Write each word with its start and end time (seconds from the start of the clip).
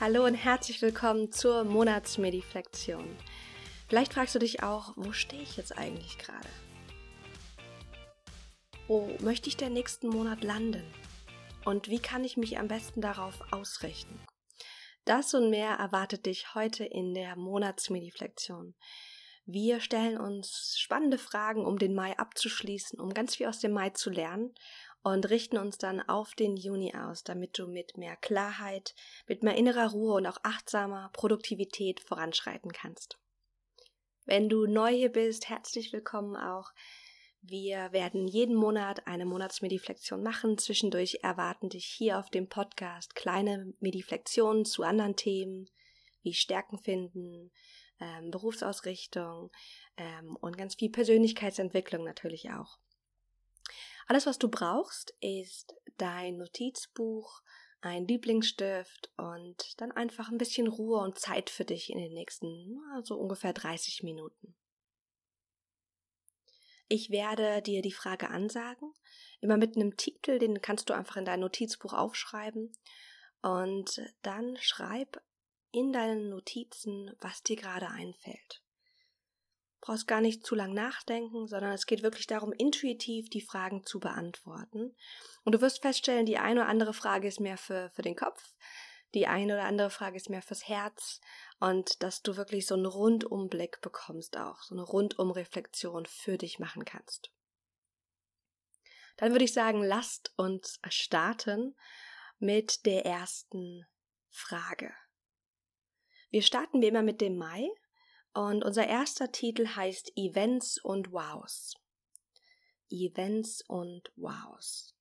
Hallo 0.00 0.24
und 0.24 0.34
herzlich 0.34 0.80
willkommen 0.80 1.32
zur 1.32 1.64
Monatsmediflexion. 1.64 3.04
Vielleicht 3.88 4.14
fragst 4.14 4.32
du 4.32 4.38
dich 4.38 4.62
auch, 4.62 4.92
wo 4.94 5.10
stehe 5.10 5.42
ich 5.42 5.56
jetzt 5.56 5.76
eigentlich 5.76 6.18
gerade? 6.18 6.48
Wo 8.86 9.10
möchte 9.18 9.48
ich 9.48 9.56
den 9.56 9.72
nächsten 9.72 10.06
Monat 10.06 10.44
landen? 10.44 10.84
Und 11.64 11.88
wie 11.88 11.98
kann 11.98 12.22
ich 12.22 12.36
mich 12.36 12.60
am 12.60 12.68
besten 12.68 13.00
darauf 13.00 13.40
ausrichten? 13.50 14.20
Das 15.04 15.34
und 15.34 15.50
mehr 15.50 15.70
erwartet 15.70 16.26
dich 16.26 16.54
heute 16.54 16.84
in 16.84 17.12
der 17.12 17.34
Monatsmediflexion. 17.34 18.76
Wir 19.46 19.80
stellen 19.80 20.16
uns 20.16 20.76
spannende 20.78 21.18
Fragen, 21.18 21.66
um 21.66 21.76
den 21.76 21.94
Mai 21.96 22.16
abzuschließen, 22.16 23.00
um 23.00 23.12
ganz 23.12 23.34
viel 23.34 23.48
aus 23.48 23.58
dem 23.58 23.72
Mai 23.72 23.90
zu 23.90 24.10
lernen 24.10 24.54
und 25.02 25.30
richten 25.30 25.58
uns 25.58 25.78
dann 25.78 26.00
auf 26.00 26.34
den 26.34 26.56
Juni 26.56 26.94
aus, 26.94 27.24
damit 27.24 27.58
du 27.58 27.66
mit 27.66 27.96
mehr 27.96 28.16
Klarheit, 28.16 28.94
mit 29.26 29.42
mehr 29.42 29.56
innerer 29.56 29.90
Ruhe 29.90 30.14
und 30.14 30.26
auch 30.26 30.38
achtsamer 30.42 31.10
Produktivität 31.12 32.00
voranschreiten 32.00 32.72
kannst. 32.72 33.18
Wenn 34.24 34.48
du 34.48 34.66
neu 34.66 34.92
hier 34.92 35.10
bist, 35.10 35.48
herzlich 35.48 35.92
willkommen 35.92 36.36
auch. 36.36 36.70
Wir 37.40 37.92
werden 37.92 38.26
jeden 38.26 38.56
Monat 38.56 39.06
eine 39.06 39.24
Monatsmediflexion 39.24 40.22
machen. 40.22 40.58
Zwischendurch 40.58 41.20
erwarten 41.22 41.70
dich 41.70 41.86
hier 41.86 42.18
auf 42.18 42.28
dem 42.28 42.48
Podcast 42.48 43.14
kleine 43.14 43.72
Mediflexionen 43.80 44.64
zu 44.64 44.82
anderen 44.82 45.16
Themen 45.16 45.70
wie 46.22 46.34
Stärken 46.34 46.78
finden, 46.78 47.52
ähm, 48.00 48.30
Berufsausrichtung 48.30 49.50
ähm, 49.96 50.36
und 50.40 50.58
ganz 50.58 50.74
viel 50.74 50.90
Persönlichkeitsentwicklung 50.90 52.04
natürlich 52.04 52.50
auch. 52.50 52.78
Alles, 54.08 54.24
was 54.24 54.38
du 54.38 54.48
brauchst, 54.48 55.14
ist 55.20 55.74
dein 55.98 56.38
Notizbuch, 56.38 57.42
ein 57.82 58.06
Lieblingsstift 58.06 59.12
und 59.18 59.78
dann 59.82 59.92
einfach 59.92 60.30
ein 60.30 60.38
bisschen 60.38 60.66
Ruhe 60.66 61.00
und 61.00 61.18
Zeit 61.18 61.50
für 61.50 61.66
dich 61.66 61.90
in 61.90 61.98
den 61.98 62.14
nächsten, 62.14 62.80
so 63.04 63.16
ungefähr 63.16 63.52
30 63.52 64.02
Minuten. 64.04 64.56
Ich 66.88 67.10
werde 67.10 67.60
dir 67.60 67.82
die 67.82 67.92
Frage 67.92 68.30
ansagen, 68.30 68.94
immer 69.42 69.58
mit 69.58 69.76
einem 69.76 69.98
Titel, 69.98 70.38
den 70.38 70.62
kannst 70.62 70.88
du 70.88 70.94
einfach 70.94 71.18
in 71.18 71.26
dein 71.26 71.40
Notizbuch 71.40 71.92
aufschreiben. 71.92 72.72
Und 73.42 74.00
dann 74.22 74.56
schreib 74.56 75.22
in 75.70 75.92
deinen 75.92 76.30
Notizen, 76.30 77.14
was 77.20 77.42
dir 77.42 77.56
gerade 77.56 77.88
einfällt 77.88 78.62
brauchst 79.80 80.08
gar 80.08 80.20
nicht 80.20 80.44
zu 80.44 80.54
lang 80.54 80.74
nachdenken, 80.74 81.46
sondern 81.46 81.72
es 81.72 81.86
geht 81.86 82.02
wirklich 82.02 82.26
darum, 82.26 82.52
intuitiv 82.52 83.30
die 83.30 83.40
Fragen 83.40 83.84
zu 83.84 84.00
beantworten. 84.00 84.94
Und 85.44 85.54
du 85.54 85.60
wirst 85.60 85.82
feststellen, 85.82 86.26
die 86.26 86.38
eine 86.38 86.60
oder 86.60 86.68
andere 86.68 86.94
Frage 86.94 87.28
ist 87.28 87.40
mehr 87.40 87.56
für, 87.56 87.90
für 87.90 88.02
den 88.02 88.16
Kopf, 88.16 88.54
die 89.14 89.26
eine 89.26 89.54
oder 89.54 89.64
andere 89.64 89.90
Frage 89.90 90.16
ist 90.16 90.28
mehr 90.28 90.42
fürs 90.42 90.68
Herz 90.68 91.20
und 91.60 92.02
dass 92.02 92.22
du 92.22 92.36
wirklich 92.36 92.66
so 92.66 92.74
einen 92.74 92.86
Rundumblick 92.86 93.80
bekommst 93.80 94.36
auch, 94.36 94.62
so 94.62 94.74
eine 94.74 94.84
Rundumreflexion 94.84 96.06
für 96.06 96.36
dich 96.36 96.58
machen 96.58 96.84
kannst. 96.84 97.30
Dann 99.16 99.32
würde 99.32 99.44
ich 99.44 99.52
sagen, 99.52 99.82
lasst 99.82 100.32
uns 100.36 100.78
starten 100.90 101.74
mit 102.38 102.86
der 102.86 103.04
ersten 103.04 103.86
Frage. 104.28 104.92
Wir 106.30 106.42
starten 106.42 106.82
wie 106.82 106.86
immer 106.86 107.02
mit 107.02 107.20
dem 107.20 107.36
Mai 107.36 107.68
und 108.38 108.64
unser 108.64 108.86
erster 108.86 109.32
Titel 109.32 109.66
heißt 109.66 110.12
Events 110.14 110.78
und 110.78 111.10
Wows. 111.10 111.74
Events 112.88 113.64
und 113.66 114.12
Wows. 114.14 114.94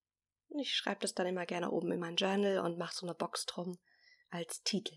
Ich 0.59 0.75
schreibe 0.75 1.01
das 1.01 1.13
dann 1.13 1.27
immer 1.27 1.45
gerne 1.45 1.69
oben 1.69 1.91
in 1.91 1.99
mein 1.99 2.15
Journal 2.15 2.57
und 2.57 2.79
mache 2.79 2.95
so 2.95 3.05
eine 3.05 3.13
Box 3.13 3.45
drum 3.45 3.77
als 4.31 4.63
Titel. 4.63 4.95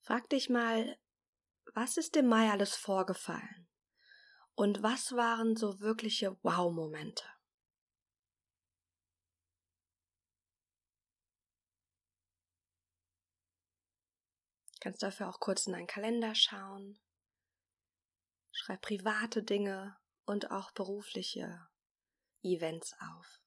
Frag 0.00 0.28
dich 0.28 0.50
mal, 0.50 0.98
was 1.72 1.96
ist 1.96 2.14
im 2.16 2.26
Mai 2.26 2.50
alles 2.50 2.76
vorgefallen? 2.76 3.66
Und 4.54 4.82
was 4.82 5.12
waren 5.12 5.56
so 5.56 5.80
wirkliche 5.80 6.36
Wow-Momente? 6.42 7.24
Kannst 14.88 15.02
dafür 15.02 15.28
auch 15.28 15.38
kurz 15.38 15.66
in 15.66 15.74
deinen 15.74 15.86
Kalender 15.86 16.34
schauen. 16.34 16.98
Schreib 18.52 18.80
private 18.80 19.42
Dinge 19.42 19.94
und 20.24 20.50
auch 20.50 20.70
berufliche 20.70 21.68
Events 22.42 22.94
auf. 22.98 23.42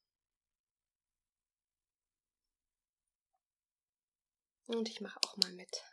Und 4.68 4.88
ich 4.88 5.02
mache 5.02 5.20
auch 5.26 5.36
mal 5.38 5.52
mit. 5.54 5.84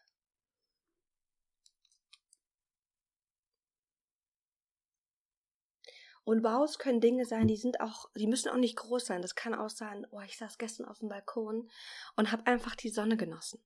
Und 6.25 6.45
Wows 6.45 6.79
können 6.79 7.01
Dinge 7.01 7.25
sein, 7.25 7.49
die 7.49 7.57
sind 7.57 7.81
auch, 7.81 8.11
die 8.15 8.27
müssen 8.27 8.51
auch 8.51 8.57
nicht 8.57 8.77
groß 8.77 9.07
sein. 9.07 9.23
Das 9.23 9.35
kann 9.35 9.55
auch 9.55 9.71
sein, 9.71 10.07
oh, 10.11 10.21
ich 10.21 10.37
saß 10.37 10.59
gestern 10.59 10.85
auf 10.85 10.99
dem 10.99 11.09
Balkon 11.09 11.71
und 12.17 12.33
habe 12.33 12.47
einfach 12.47 12.77
die 12.77 12.91
Sonne 12.91 13.17
genossen 13.17 13.65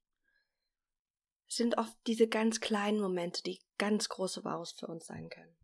sind 1.57 1.79
oft 1.79 1.97
diese 2.07 2.29
ganz 2.29 2.61
kleinen 2.61 3.01
Momente, 3.01 3.43
die 3.43 3.61
ganz 3.79 4.09
große 4.09 4.45
Wows 4.45 4.73
für 4.73 4.87
uns 4.87 5.07
sein 5.07 5.29
können. 5.29 5.55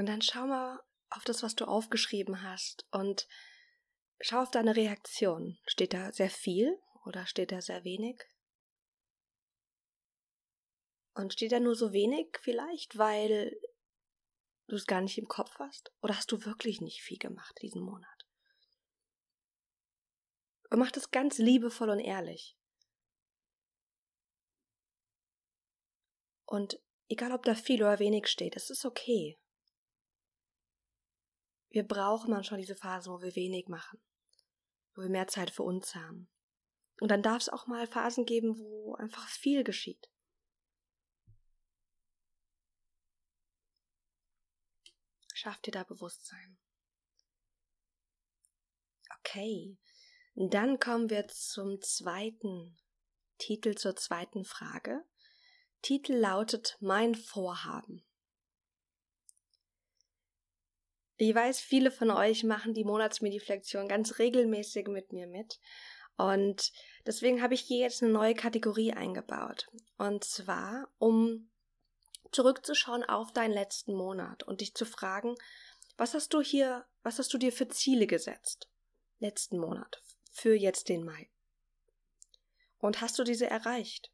Und 0.00 0.06
dann 0.06 0.22
schau 0.22 0.46
mal 0.46 0.82
auf 1.10 1.24
das, 1.24 1.42
was 1.42 1.54
du 1.56 1.66
aufgeschrieben 1.66 2.42
hast 2.42 2.86
und 2.90 3.28
schau 4.18 4.40
auf 4.40 4.50
deine 4.50 4.74
Reaktion. 4.74 5.58
Steht 5.66 5.92
da 5.92 6.10
sehr 6.10 6.30
viel 6.30 6.74
oder 7.04 7.26
steht 7.26 7.52
da 7.52 7.60
sehr 7.60 7.84
wenig? 7.84 8.18
Und 11.12 11.34
steht 11.34 11.52
da 11.52 11.60
nur 11.60 11.74
so 11.74 11.92
wenig 11.92 12.28
vielleicht, 12.40 12.96
weil 12.96 13.54
du 14.68 14.76
es 14.76 14.86
gar 14.86 15.02
nicht 15.02 15.18
im 15.18 15.28
Kopf 15.28 15.58
hast? 15.58 15.92
Oder 16.00 16.16
hast 16.16 16.32
du 16.32 16.46
wirklich 16.46 16.80
nicht 16.80 17.02
viel 17.02 17.18
gemacht 17.18 17.58
diesen 17.60 17.82
Monat? 17.82 18.26
Und 20.70 20.78
mach 20.78 20.92
das 20.92 21.10
ganz 21.10 21.36
liebevoll 21.36 21.90
und 21.90 22.00
ehrlich. 22.00 22.56
Und 26.46 26.80
egal 27.08 27.32
ob 27.32 27.42
da 27.42 27.54
viel 27.54 27.82
oder 27.82 27.98
wenig 27.98 28.28
steht, 28.28 28.56
es 28.56 28.70
ist 28.70 28.86
okay 28.86 29.38
wir 31.70 31.86
brauchen 31.86 32.30
manchmal 32.30 32.60
diese 32.60 32.76
Phasen, 32.76 33.12
wo 33.12 33.22
wir 33.22 33.34
wenig 33.36 33.68
machen, 33.68 34.00
wo 34.94 35.02
wir 35.02 35.08
mehr 35.08 35.28
Zeit 35.28 35.50
für 35.50 35.62
uns 35.62 35.94
haben. 35.94 36.28
Und 37.00 37.08
dann 37.10 37.22
darf 37.22 37.42
es 37.42 37.48
auch 37.48 37.66
mal 37.66 37.86
Phasen 37.86 38.26
geben, 38.26 38.58
wo 38.58 38.94
einfach 38.96 39.26
viel 39.28 39.64
geschieht. 39.64 40.10
Schaff 45.32 45.58
dir 45.62 45.70
da 45.70 45.84
Bewusstsein. 45.84 46.58
Okay, 49.20 49.78
dann 50.34 50.78
kommen 50.78 51.08
wir 51.08 51.28
zum 51.28 51.80
zweiten 51.80 52.76
Titel, 53.38 53.74
zur 53.74 53.96
zweiten 53.96 54.44
Frage. 54.44 55.02
Titel 55.80 56.12
lautet 56.12 56.76
Mein 56.80 57.14
Vorhaben. 57.14 58.04
Ich 61.22 61.34
weiß, 61.34 61.60
viele 61.60 61.90
von 61.90 62.10
euch 62.10 62.44
machen 62.44 62.72
die 62.72 62.82
Monatsmediflexion 62.82 63.88
ganz 63.88 64.18
regelmäßig 64.18 64.88
mit 64.88 65.12
mir 65.12 65.26
mit. 65.26 65.60
Und 66.16 66.72
deswegen 67.04 67.42
habe 67.42 67.52
ich 67.52 67.60
hier 67.60 67.80
jetzt 67.80 68.02
eine 68.02 68.10
neue 68.10 68.34
Kategorie 68.34 68.94
eingebaut. 68.94 69.68
Und 69.98 70.24
zwar, 70.24 70.88
um 70.96 71.50
zurückzuschauen 72.32 73.04
auf 73.04 73.34
deinen 73.34 73.52
letzten 73.52 73.92
Monat 73.92 74.44
und 74.44 74.62
dich 74.62 74.74
zu 74.74 74.86
fragen, 74.86 75.34
was 75.98 76.14
hast 76.14 76.32
du 76.32 76.40
hier, 76.40 76.86
was 77.02 77.18
hast 77.18 77.34
du 77.34 77.36
dir 77.36 77.52
für 77.52 77.68
Ziele 77.68 78.06
gesetzt? 78.06 78.70
Letzten 79.18 79.58
Monat. 79.58 80.02
Für 80.32 80.54
jetzt 80.54 80.88
den 80.88 81.04
Mai. 81.04 81.28
Und 82.78 83.02
hast 83.02 83.18
du 83.18 83.24
diese 83.24 83.46
erreicht? 83.46 84.10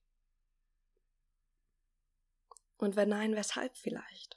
Und 2.79 2.97
wenn 2.97 3.11
nein, 3.11 3.37
weshalb 3.37 3.77
vielleicht? 3.77 4.36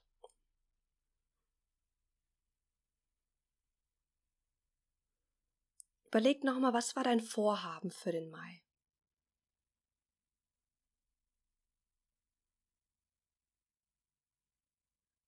Überleg 6.11 6.43
nochmal, 6.43 6.73
was 6.73 6.95
war 6.95 7.03
dein 7.03 7.19
Vorhaben 7.19 7.91
für 7.91 8.11
den 8.11 8.31
Mai? 8.31 8.63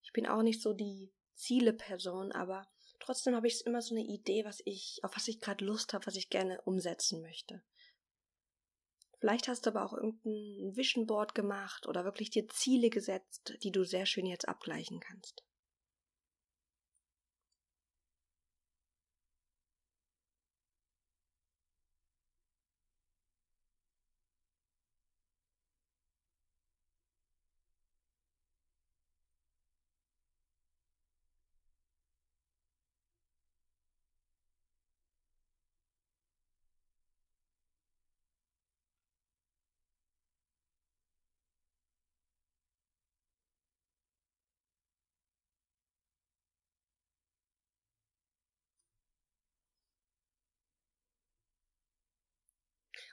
Ich 0.02 0.12
bin 0.12 0.26
auch 0.26 0.42
nicht 0.42 0.60
so 0.60 0.74
die 0.74 1.14
Ziele-Person, 1.36 2.32
aber 2.32 2.68
trotzdem 3.00 3.36
habe 3.36 3.48
ich 3.48 3.64
immer 3.66 3.84
so 3.84 3.94
eine 3.94 4.04
Idee, 4.04 4.44
was 4.44 4.60
ich, 4.66 5.00
auf 5.04 5.16
was 5.16 5.28
ich 5.28 5.40
gerade 5.40 5.64
Lust 5.64 5.94
habe, 5.94 6.08
was 6.08 6.16
ich 6.16 6.32
gerne 6.32 6.60
umsetzen 6.64 7.22
möchte. 7.22 7.62
Vielleicht 9.20 9.48
hast 9.48 9.68
du 9.68 9.70
aber 9.70 9.86
auch 9.86 9.94
irgendein 9.94 10.76
Vision 10.76 11.06
Board 11.06 11.36
gemacht 11.36 11.86
oder 11.86 12.06
wirklich 12.06 12.32
dir 12.32 12.48
Ziele 12.48 12.90
gesetzt, 12.90 13.54
die 13.62 13.72
du 13.72 13.84
sehr 13.84 14.08
schön 14.08 14.26
jetzt 14.26 14.50
abgleichen 14.50 15.00
kannst. 15.00 15.44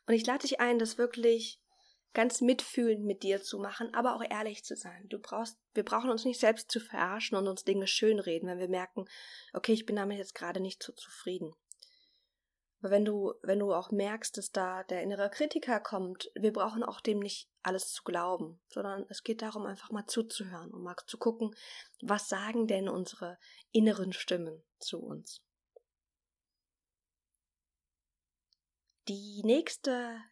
Und 0.08 0.14
ich 0.14 0.24
lade 0.24 0.40
dich 0.40 0.58
ein, 0.58 0.78
das 0.78 0.96
wirklich 0.96 1.60
ganz 2.14 2.40
mitfühlend 2.40 3.04
mit 3.04 3.22
dir 3.22 3.42
zu 3.42 3.58
machen, 3.58 3.92
aber 3.92 4.16
auch 4.16 4.22
ehrlich 4.28 4.64
zu 4.64 4.74
sein. 4.74 5.06
Du 5.10 5.18
brauchst, 5.18 5.58
wir 5.74 5.84
brauchen 5.84 6.08
uns 6.08 6.24
nicht 6.24 6.40
selbst 6.40 6.70
zu 6.70 6.80
verarschen 6.80 7.36
und 7.36 7.46
uns 7.46 7.62
Dinge 7.62 7.86
schönreden, 7.86 8.48
wenn 8.48 8.58
wir 8.58 8.70
merken, 8.70 9.04
okay, 9.52 9.74
ich 9.74 9.84
bin 9.84 9.96
damit 9.96 10.16
jetzt 10.16 10.34
gerade 10.34 10.60
nicht 10.60 10.82
so 10.82 10.94
zufrieden. 10.94 11.52
Aber 12.80 12.90
wenn 12.90 13.04
du, 13.04 13.34
wenn 13.42 13.58
du 13.58 13.74
auch 13.74 13.90
merkst, 13.90 14.38
dass 14.38 14.50
da 14.50 14.82
der 14.84 15.02
innere 15.02 15.28
Kritiker 15.28 15.78
kommt, 15.78 16.30
wir 16.34 16.54
brauchen 16.54 16.82
auch 16.82 17.02
dem 17.02 17.18
nicht 17.18 17.50
alles 17.62 17.92
zu 17.92 18.02
glauben, 18.02 18.62
sondern 18.70 19.04
es 19.10 19.22
geht 19.22 19.42
darum, 19.42 19.66
einfach 19.66 19.90
mal 19.90 20.06
zuzuhören 20.06 20.70
und 20.70 20.82
mal 20.82 20.96
zu 21.06 21.18
gucken, 21.18 21.54
was 22.00 22.30
sagen 22.30 22.66
denn 22.66 22.88
unsere 22.88 23.36
inneren 23.72 24.14
Stimmen 24.14 24.64
zu 24.78 25.00
uns. 25.00 25.42
Die 29.08 29.40
nächste, 29.42 30.22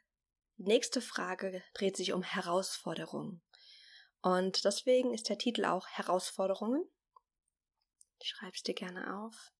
nächste 0.59 1.01
Frage 1.01 1.65
dreht 1.73 1.97
sich 1.97 2.13
um 2.13 2.23
Herausforderungen. 2.23 3.41
Und 4.21 4.67
deswegen 4.67 5.15
ist 5.15 5.31
der 5.31 5.39
Titel 5.39 5.65
auch 5.65 5.89
Herausforderungen. 5.89 6.85
Ich 8.21 8.29
schreibe 8.29 8.53
es 8.55 8.63
dir 8.63 8.75
gerne 8.75 9.19
auf. 9.19 9.51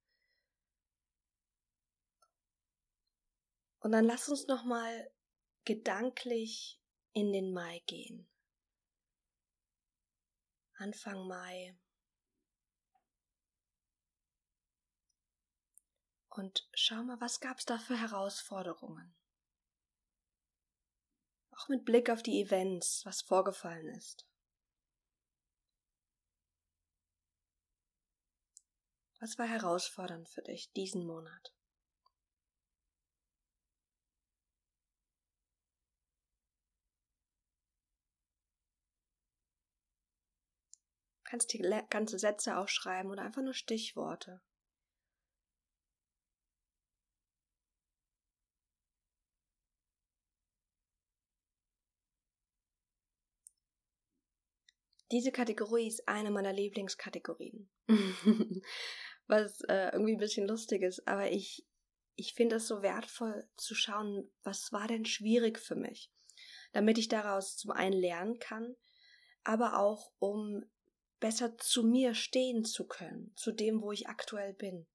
Und 3.79 3.93
dann 3.93 4.05
lass 4.05 4.29
uns 4.29 4.49
nochmal 4.49 5.11
gedanklich 5.65 6.79
in 7.15 7.33
den 7.33 7.55
Mai 7.55 7.83
gehen. 7.87 8.29
Anfang 10.75 11.27
Mai. 11.27 11.75
Und 16.37 16.69
schau 16.75 17.03
mal, 17.03 17.19
was 17.19 17.41
gab 17.41 17.59
es 17.59 17.65
da 17.65 17.79
für 17.79 17.99
Herausforderungen? 17.99 19.17
Auch 21.51 21.69
mit 21.69 21.87
Blick 21.87 22.11
auf 22.11 22.23
die 22.23 22.43
Events, 22.43 23.07
was 23.07 23.23
vorgefallen 23.23 23.89
ist. 23.89 24.27
Was 29.19 29.39
war 29.39 29.47
herausfordernd 29.47 30.29
für 30.29 30.43
dich 30.43 30.71
diesen 30.73 31.07
Monat? 31.07 31.55
Kannst 41.25 41.55
die 41.55 41.67
ganze 41.89 42.19
Sätze 42.19 42.59
aufschreiben 42.59 43.11
oder 43.11 43.23
einfach 43.23 43.43
nur 43.43 43.55
Stichworte. 43.55 44.43
Diese 55.13 55.33
Kategorie 55.33 55.87
ist 55.87 56.09
eine 56.09 56.31
meiner 56.31 56.53
Lieblingskategorien. 56.53 57.69
was 59.27 59.61
äh, 59.63 59.91
irgendwie 59.93 60.13
ein 60.13 60.21
bisschen 60.21 60.47
lustig 60.47 60.83
ist, 60.83 61.07
aber 61.07 61.31
ich, 61.31 61.67
ich 62.15 62.35
finde 62.35 62.57
es 62.57 62.69
so 62.69 62.83
wertvoll 62.83 63.49
zu 63.57 63.75
schauen, 63.75 64.31
was 64.43 64.73
war 64.73 64.87
denn 64.87 65.05
schwierig 65.05 65.59
für 65.59 65.75
mich, 65.75 66.13
damit 66.73 66.99
ich 66.99 67.09
daraus 67.09 67.57
zum 67.57 67.73
einen 67.73 67.99
lernen 67.99 68.39
kann, 68.39 68.77
aber 69.45 69.79
auch 69.79 70.13
um 70.19 70.65
besser 71.19 71.57
zu 71.59 71.83
mir 71.83 72.15
stehen 72.15 72.65
zu 72.65 72.87
können, 72.87 73.33
zu 73.37 73.53
dem, 73.53 73.83
wo 73.83 73.91
ich 73.91 74.09
aktuell 74.09 74.53
bin. 74.53 74.87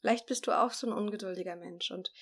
Vielleicht 0.00 0.26
bist 0.26 0.46
du 0.46 0.52
auch 0.52 0.72
so 0.72 0.86
ein 0.86 0.92
ungeduldiger 0.92 1.56
Mensch 1.56 1.90
und 1.90 2.12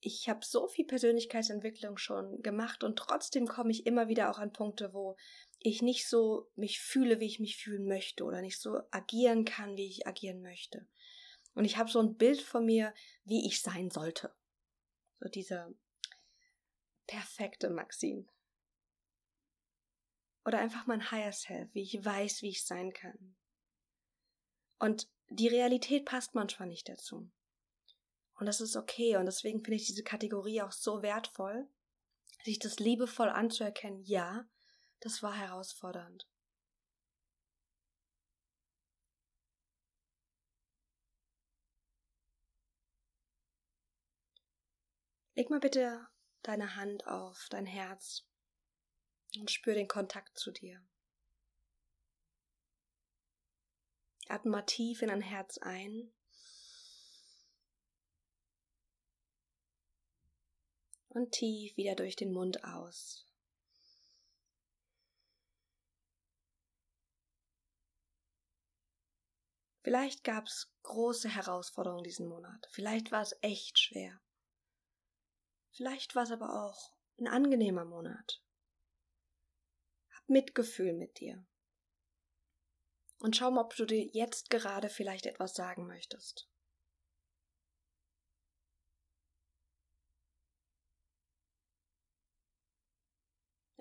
ich 0.00 0.28
habe 0.28 0.44
so 0.44 0.66
viel 0.66 0.86
Persönlichkeitsentwicklung 0.86 1.98
schon 1.98 2.42
gemacht 2.42 2.84
und 2.84 2.98
trotzdem 2.98 3.46
komme 3.46 3.70
ich 3.70 3.86
immer 3.86 4.08
wieder 4.08 4.30
auch 4.30 4.38
an 4.38 4.52
Punkte, 4.52 4.94
wo 4.94 5.16
ich 5.58 5.82
nicht 5.82 6.08
so 6.08 6.50
mich 6.56 6.80
fühle, 6.80 7.20
wie 7.20 7.26
ich 7.26 7.38
mich 7.38 7.56
fühlen 7.56 7.86
möchte 7.86 8.24
oder 8.24 8.40
nicht 8.40 8.58
so 8.58 8.80
agieren 8.90 9.44
kann, 9.44 9.76
wie 9.76 9.86
ich 9.86 10.06
agieren 10.06 10.40
möchte. 10.40 10.86
Und 11.54 11.64
ich 11.64 11.76
habe 11.76 11.90
so 11.90 12.00
ein 12.00 12.16
Bild 12.16 12.40
von 12.40 12.64
mir, 12.64 12.94
wie 13.24 13.46
ich 13.46 13.60
sein 13.60 13.90
sollte. 13.90 14.34
So 15.18 15.28
diese 15.28 15.74
perfekte 17.06 17.68
Maxine. 17.68 18.26
Oder 20.46 20.58
einfach 20.60 20.86
mein 20.86 21.10
Higher 21.10 21.32
Self, 21.32 21.68
wie 21.74 21.82
ich 21.82 22.02
weiß, 22.02 22.40
wie 22.40 22.48
ich 22.48 22.64
sein 22.64 22.94
kann. 22.94 23.36
Und 24.78 25.10
die 25.28 25.48
Realität 25.48 26.06
passt 26.06 26.34
manchmal 26.34 26.68
nicht 26.68 26.88
dazu. 26.88 27.30
Und 28.40 28.46
das 28.46 28.62
ist 28.62 28.74
okay. 28.74 29.16
Und 29.16 29.26
deswegen 29.26 29.62
finde 29.62 29.76
ich 29.76 29.86
diese 29.86 30.02
Kategorie 30.02 30.62
auch 30.62 30.72
so 30.72 31.02
wertvoll, 31.02 31.68
sich 32.42 32.58
das 32.58 32.78
liebevoll 32.78 33.28
anzuerkennen. 33.28 34.02
Ja, 34.02 34.48
das 35.00 35.22
war 35.22 35.34
herausfordernd. 35.34 36.26
Leg 45.34 45.50
mal 45.50 45.60
bitte 45.60 46.06
deine 46.42 46.76
Hand 46.76 47.06
auf 47.06 47.46
dein 47.50 47.66
Herz 47.66 48.26
und 49.38 49.50
spür 49.50 49.74
den 49.74 49.88
Kontakt 49.88 50.38
zu 50.38 50.50
dir. 50.50 50.82
Atme 54.28 54.50
mal 54.50 54.62
tief 54.62 55.02
in 55.02 55.08
dein 55.08 55.20
Herz 55.20 55.58
ein 55.58 56.10
und 61.10 61.32
tief 61.32 61.76
wieder 61.76 61.94
durch 61.94 62.16
den 62.16 62.32
Mund 62.32 62.64
aus. 62.64 63.26
Vielleicht 69.82 70.24
gab 70.24 70.46
es 70.46 70.70
große 70.82 71.28
Herausforderungen 71.28 72.04
diesen 72.04 72.28
Monat. 72.28 72.68
Vielleicht 72.70 73.12
war 73.12 73.22
es 73.22 73.36
echt 73.40 73.78
schwer. 73.78 74.20
Vielleicht 75.72 76.14
war 76.14 76.24
es 76.24 76.30
aber 76.30 76.64
auch 76.64 76.92
ein 77.18 77.26
angenehmer 77.26 77.84
Monat. 77.84 78.42
Hab 80.10 80.28
Mitgefühl 80.28 80.92
mit 80.92 81.18
dir. 81.18 81.44
Und 83.18 83.36
schau 83.36 83.50
mal, 83.50 83.62
ob 83.62 83.74
du 83.76 83.84
dir 83.84 84.04
jetzt 84.06 84.50
gerade 84.50 84.88
vielleicht 84.88 85.26
etwas 85.26 85.54
sagen 85.54 85.86
möchtest. 85.86 86.49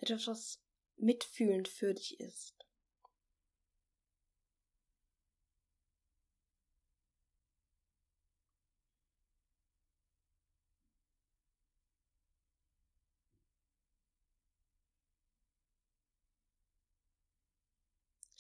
Etwas, 0.02 0.28
was 0.28 0.60
mitfühlend 0.98 1.68
für 1.68 1.94
dich 1.94 2.20
ist. 2.20 2.56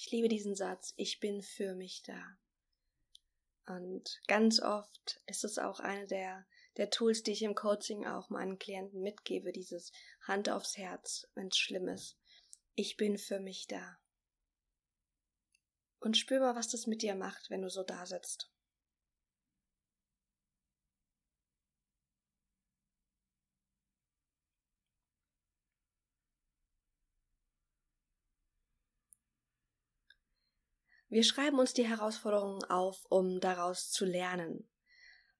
Ich 0.01 0.11
liebe 0.11 0.29
diesen 0.29 0.55
Satz, 0.55 0.93
ich 0.95 1.19
bin 1.19 1.43
für 1.43 1.75
mich 1.75 2.03
da. 2.03 2.37
Und 3.67 4.21
ganz 4.27 4.59
oft 4.61 5.21
ist 5.27 5.43
es 5.43 5.59
auch 5.59 5.79
eine 5.79 6.07
der 6.07 6.47
der 6.79 6.89
Tools, 6.89 7.23
die 7.23 7.33
ich 7.33 7.41
im 7.43 7.55
Coaching 7.55 8.07
auch 8.07 8.29
meinen 8.29 8.57
Klienten 8.57 9.01
mitgebe, 9.01 9.51
dieses 9.51 9.91
Hand 10.21 10.49
aufs 10.49 10.77
Herz, 10.77 11.27
wenn 11.35 11.47
es 11.47 11.57
schlimm 11.57 11.89
ist. 11.89 12.17
Ich 12.73 12.95
bin 12.95 13.17
für 13.17 13.41
mich 13.41 13.67
da. 13.67 13.99
Und 15.99 16.15
spür 16.15 16.39
mal, 16.39 16.55
was 16.55 16.69
das 16.69 16.87
mit 16.87 17.01
dir 17.01 17.15
macht, 17.15 17.49
wenn 17.49 17.63
du 17.63 17.69
so 17.69 17.83
da 17.83 18.05
sitzt. 18.05 18.49
Wir 31.09 31.25
schreiben 31.25 31.59
uns 31.59 31.73
die 31.73 31.85
Herausforderungen 31.85 32.63
auf, 32.63 33.03
um 33.09 33.41
daraus 33.41 33.91
zu 33.91 34.05
lernen 34.05 34.69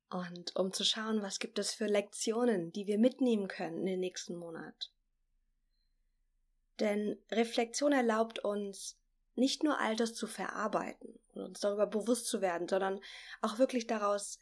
und 0.10 0.56
um 0.56 0.74
zu 0.74 0.84
schauen, 0.84 1.22
was 1.22 1.40
gibt 1.40 1.60
es 1.60 1.74
für 1.74 1.86
Lektionen, 1.86 2.72
die 2.72 2.88
wir 2.88 2.98
mitnehmen 2.98 3.48
können 3.48 3.80
in 3.80 3.86
den 3.86 4.00
nächsten 4.00 4.36
Monat. 4.36 4.92
Denn 6.80 7.18
Reflexion 7.32 7.92
erlaubt 7.92 8.40
uns, 8.40 8.98
nicht 9.36 9.64
nur 9.64 9.80
Altes 9.80 10.16
zu 10.16 10.28
verarbeiten 10.28 11.20
und 11.34 11.42
uns 11.42 11.60
darüber 11.62 11.88
bewusst 11.88 12.26
zu 12.28 12.42
werden, 12.42 12.68
sondern 12.68 13.00
auch 13.42 13.58
wirklich 13.58 13.88
daraus 13.88 14.40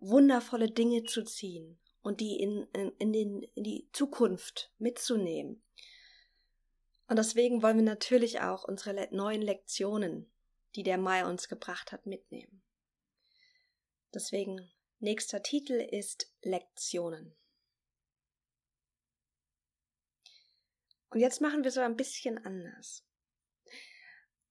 wundervolle 0.00 0.68
Dinge 0.68 1.04
zu 1.04 1.22
ziehen 1.22 1.78
und 2.02 2.20
die 2.20 2.40
in, 2.40 2.66
in, 2.72 2.90
in, 2.98 3.12
den, 3.12 3.42
in 3.54 3.62
die 3.62 3.88
Zukunft 3.92 4.72
mitzunehmen. 4.78 5.62
Und 7.06 7.16
deswegen 7.16 7.62
wollen 7.62 7.76
wir 7.76 7.84
natürlich 7.84 8.40
auch 8.40 8.64
unsere 8.64 9.08
neuen 9.12 9.42
Lektionen 9.42 10.32
die 10.74 10.82
der 10.82 10.98
Mai 10.98 11.24
uns 11.24 11.48
gebracht 11.48 11.92
hat, 11.92 12.06
mitnehmen. 12.06 12.62
Deswegen 14.14 14.70
nächster 15.02 15.42
Titel 15.42 15.74
ist 15.74 16.32
Lektionen. 16.42 17.36
Und 21.10 21.20
jetzt 21.20 21.40
machen 21.40 21.62
wir 21.64 21.70
aber 21.72 21.84
ein 21.84 21.96
bisschen 21.96 22.38
anders. 22.38 23.04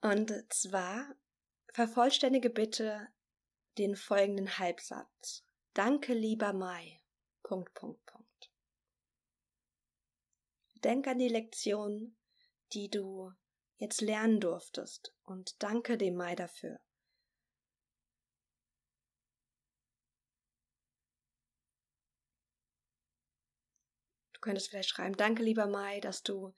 Und 0.01 0.31
zwar 0.53 1.15
vervollständige 1.73 2.49
bitte 2.49 3.07
den 3.77 3.95
folgenden 3.95 4.59
Halbsatz. 4.59 5.43
Danke, 5.73 6.13
lieber 6.13 6.53
Mai. 6.53 7.01
Punkt, 7.43 7.73
Punkt, 7.73 8.05
Punkt. 8.05 8.51
Denk 10.83 11.07
an 11.07 11.19
die 11.19 11.29
Lektion, 11.29 12.17
die 12.73 12.89
du 12.89 13.31
jetzt 13.77 14.01
lernen 14.01 14.39
durftest 14.39 15.15
und 15.23 15.61
danke 15.63 15.97
dem 15.97 16.15
Mai 16.15 16.35
dafür. 16.35 16.79
Könntest 24.41 24.69
vielleicht 24.69 24.89
schreiben, 24.89 25.15
danke 25.17 25.43
lieber 25.43 25.67
Mai, 25.67 25.99
dass 26.01 26.23
du 26.23 26.53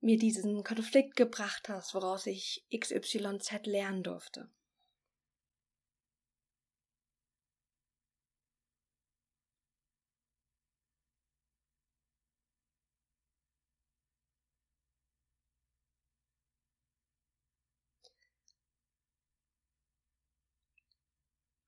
mir 0.00 0.18
diesen 0.18 0.64
Konflikt 0.64 1.14
gebracht 1.14 1.68
hast, 1.68 1.94
woraus 1.94 2.26
ich 2.26 2.66
XYZ 2.70 3.64
lernen 3.66 4.02
durfte. 4.02 4.50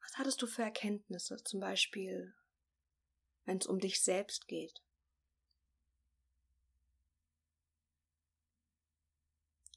Was 0.02 0.18
hattest 0.18 0.42
du 0.42 0.46
für 0.48 0.62
Erkenntnisse, 0.62 1.36
zum 1.44 1.60
Beispiel, 1.60 2.34
wenn 3.50 3.58
es 3.58 3.66
um 3.66 3.80
dich 3.80 4.00
selbst 4.00 4.46
geht? 4.46 4.80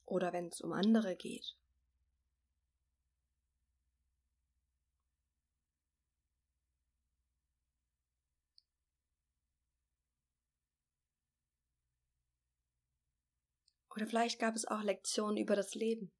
Oder 0.06 0.32
wenn 0.32 0.50
es 0.50 0.62
um 0.62 0.74
andere 0.74 1.16
geht? 1.16 1.58
Oder 13.90 14.06
vielleicht 14.06 14.40
gab 14.40 14.56
es 14.56 14.66
auch 14.66 14.84
Lektionen 14.84 15.38
über 15.38 15.56
das 15.56 15.74
Leben. 15.74 16.12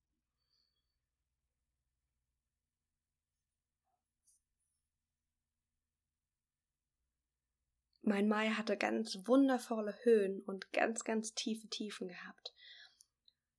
Mein 8.06 8.28
Mai 8.28 8.50
hatte 8.50 8.76
ganz 8.76 9.18
wundervolle 9.26 9.98
Höhen 10.04 10.42
und 10.42 10.74
ganz, 10.74 11.06
ganz 11.06 11.34
tiefe 11.36 11.70
Tiefen 11.70 12.10
gehabt. 12.10 12.54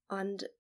Und 0.08 0.50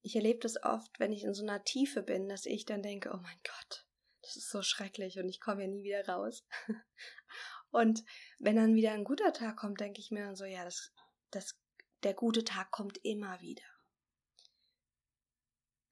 ich 0.00 0.14
erlebe 0.14 0.38
das 0.38 0.62
oft, 0.62 1.00
wenn 1.00 1.12
ich 1.12 1.24
in 1.24 1.34
so 1.34 1.42
einer 1.42 1.64
Tiefe 1.64 2.04
bin, 2.04 2.28
dass 2.28 2.46
ich 2.46 2.66
dann 2.66 2.80
denke, 2.80 3.10
oh 3.12 3.18
mein 3.20 3.40
Gott, 3.42 3.84
das 4.22 4.36
ist 4.36 4.50
so 4.50 4.62
schrecklich 4.62 5.18
und 5.18 5.28
ich 5.28 5.40
komme 5.40 5.62
ja 5.62 5.68
nie 5.68 5.82
wieder 5.82 6.06
raus. 6.06 6.46
und 7.70 8.04
wenn 8.38 8.54
dann 8.54 8.76
wieder 8.76 8.92
ein 8.92 9.02
guter 9.02 9.32
Tag 9.32 9.56
kommt, 9.56 9.80
denke 9.80 10.00
ich 10.00 10.12
mir 10.12 10.24
dann 10.24 10.36
so, 10.36 10.44
ja, 10.44 10.64
das, 10.64 10.92
das, 11.32 11.58
der 12.04 12.14
gute 12.14 12.44
Tag 12.44 12.70
kommt 12.70 12.98
immer 13.04 13.40
wieder. 13.40 13.64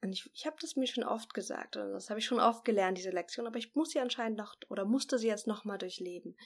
Und 0.01 0.13
ich, 0.13 0.31
ich 0.33 0.45
habe 0.45 0.55
das 0.61 0.77
mir 0.77 0.87
schon 0.87 1.03
oft 1.03 1.33
gesagt 1.33 1.75
und 1.75 1.91
das 1.91 2.09
habe 2.09 2.21
ich 2.21 2.25
schon 2.25 2.39
oft 2.39 2.63
gelernt, 2.63 2.97
diese 2.97 3.09
Lektion, 3.09 3.45
aber 3.45 3.57
ich 3.57 3.75
muss 3.75 3.89
sie 3.89 3.99
anscheinend 3.99 4.37
noch 4.37 4.55
oder 4.69 4.85
musste 4.85 5.19
sie 5.19 5.27
jetzt 5.27 5.47
nochmal 5.47 5.79
durchleben 5.79 6.37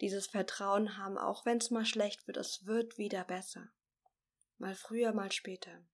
dieses 0.00 0.26
Vertrauen 0.26 0.96
haben, 0.98 1.18
auch 1.18 1.46
wenn 1.46 1.58
es 1.58 1.70
mal 1.70 1.86
schlecht 1.86 2.26
wird, 2.26 2.36
es 2.36 2.66
wird 2.66 2.98
wieder 2.98 3.24
besser. 3.24 3.70
Mal 4.58 4.74
früher, 4.74 5.12
mal 5.12 5.32
später. 5.32 5.84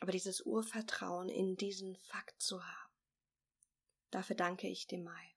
Aber 0.00 0.12
dieses 0.12 0.42
Urvertrauen 0.42 1.28
in 1.28 1.56
diesen 1.56 1.96
Fakt 1.96 2.40
zu 2.40 2.62
haben, 2.62 2.92
dafür 4.10 4.36
danke 4.36 4.68
ich 4.68 4.86
dem 4.86 5.04
Mai. 5.04 5.34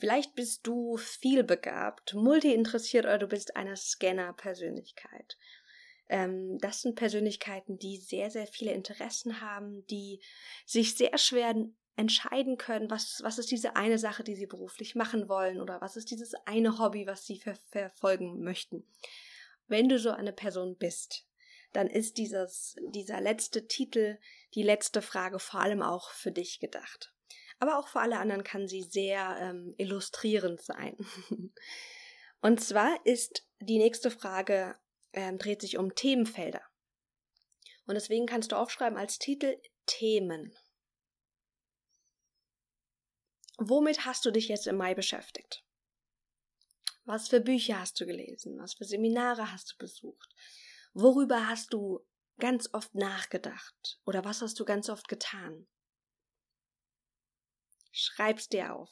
Vielleicht 0.00 0.34
bist 0.34 0.66
du 0.66 0.96
vielbegabt, 0.96 2.14
multi-interessiert 2.14 3.04
oder 3.04 3.18
du 3.18 3.26
bist 3.26 3.54
eine 3.54 3.76
Scanner-Persönlichkeit. 3.76 5.36
Ähm, 6.10 6.58
das 6.58 6.82
sind 6.82 6.96
Persönlichkeiten, 6.96 7.78
die 7.78 7.96
sehr, 7.96 8.30
sehr 8.30 8.48
viele 8.48 8.72
Interessen 8.72 9.40
haben, 9.40 9.86
die 9.86 10.20
sich 10.66 10.96
sehr 10.96 11.16
schwer 11.16 11.54
entscheiden 11.96 12.56
können, 12.56 12.90
was, 12.90 13.20
was 13.22 13.38
ist 13.38 13.50
diese 13.50 13.76
eine 13.76 13.98
Sache, 13.98 14.24
die 14.24 14.34
sie 14.34 14.46
beruflich 14.46 14.96
machen 14.96 15.28
wollen 15.28 15.60
oder 15.60 15.80
was 15.80 15.96
ist 15.96 16.10
dieses 16.10 16.34
eine 16.46 16.78
Hobby, 16.78 17.06
was 17.06 17.26
sie 17.26 17.38
ver 17.38 17.54
verfolgen 17.70 18.42
möchten. 18.42 18.84
Wenn 19.68 19.88
du 19.88 19.98
so 19.98 20.10
eine 20.10 20.32
Person 20.32 20.76
bist, 20.76 21.26
dann 21.72 21.86
ist 21.86 22.18
dieses, 22.18 22.74
dieser 22.88 23.20
letzte 23.20 23.68
Titel, 23.68 24.18
die 24.54 24.64
letzte 24.64 25.02
Frage 25.02 25.38
vor 25.38 25.60
allem 25.60 25.82
auch 25.82 26.10
für 26.10 26.32
dich 26.32 26.58
gedacht. 26.58 27.12
Aber 27.60 27.78
auch 27.78 27.86
für 27.86 28.00
alle 28.00 28.18
anderen 28.18 28.42
kann 28.42 28.66
sie 28.66 28.82
sehr 28.82 29.36
ähm, 29.38 29.74
illustrierend 29.76 30.60
sein. 30.60 30.96
Und 32.40 32.60
zwar 32.60 32.98
ist 33.04 33.46
die 33.60 33.78
nächste 33.78 34.10
Frage 34.10 34.74
ähm, 35.12 35.38
dreht 35.38 35.60
sich 35.60 35.78
um 35.78 35.94
Themenfelder. 35.94 36.62
Und 37.86 37.94
deswegen 37.94 38.26
kannst 38.26 38.52
du 38.52 38.56
aufschreiben 38.56 38.98
als 38.98 39.18
Titel 39.18 39.60
Themen. 39.86 40.56
Womit 43.58 44.06
hast 44.06 44.24
du 44.24 44.30
dich 44.30 44.48
jetzt 44.48 44.66
im 44.66 44.76
Mai 44.76 44.94
beschäftigt? 44.94 45.64
Was 47.04 47.28
für 47.28 47.40
Bücher 47.40 47.80
hast 47.80 48.00
du 48.00 48.06
gelesen? 48.06 48.58
Was 48.58 48.74
für 48.74 48.84
Seminare 48.84 49.52
hast 49.52 49.72
du 49.72 49.76
besucht? 49.78 50.34
Worüber 50.94 51.48
hast 51.48 51.72
du 51.72 52.06
ganz 52.38 52.72
oft 52.72 52.94
nachgedacht? 52.94 54.00
Oder 54.04 54.24
was 54.24 54.42
hast 54.42 54.58
du 54.60 54.64
ganz 54.64 54.88
oft 54.88 55.08
getan? 55.08 55.66
Schreib's 57.92 58.48
dir 58.48 58.74
auf. 58.74 58.90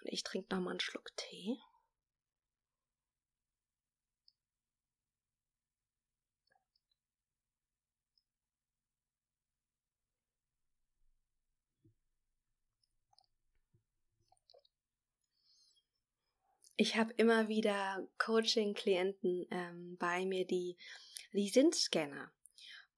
Und 0.00 0.08
ich 0.12 0.22
trinke 0.22 0.54
nochmal 0.54 0.72
einen 0.72 0.80
Schluck 0.80 1.14
Tee. 1.16 1.58
Ich 16.80 16.96
habe 16.96 17.12
immer 17.18 17.48
wieder 17.48 18.08
Coaching-Klienten 18.16 19.46
ähm, 19.50 19.98
bei 19.98 20.24
mir, 20.24 20.46
die, 20.46 20.78
die 21.34 21.50
sind 21.50 21.74
Scanner. 21.74 22.32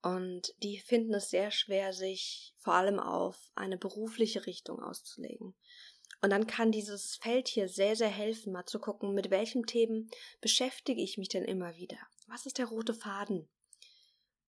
Und 0.01 0.53
die 0.63 0.79
finden 0.79 1.13
es 1.13 1.29
sehr 1.29 1.51
schwer, 1.51 1.91
sich 1.91 2.55
vor 2.59 2.75
allem 2.75 2.97
auf 2.97 3.37
eine 3.55 3.77
berufliche 3.77 4.45
Richtung 4.45 4.81
auszulegen. 4.81 5.53
Und 6.21 6.29
dann 6.29 6.47
kann 6.47 6.71
dieses 6.71 7.17
Feld 7.17 7.49
hier 7.49 7.67
sehr, 7.67 7.97
sehr 7.97 8.07
helfen, 8.07 8.53
mal 8.53 8.65
zu 8.65 8.79
gucken, 8.79 9.13
mit 9.13 9.29
welchen 9.31 9.65
Themen 9.65 10.09
beschäftige 10.39 11.01
ich 11.01 11.17
mich 11.17 11.27
denn 11.27 11.43
immer 11.43 11.75
wieder? 11.75 11.97
Was 12.27 12.45
ist 12.45 12.59
der 12.59 12.67
rote 12.67 12.93
Faden? 12.93 13.49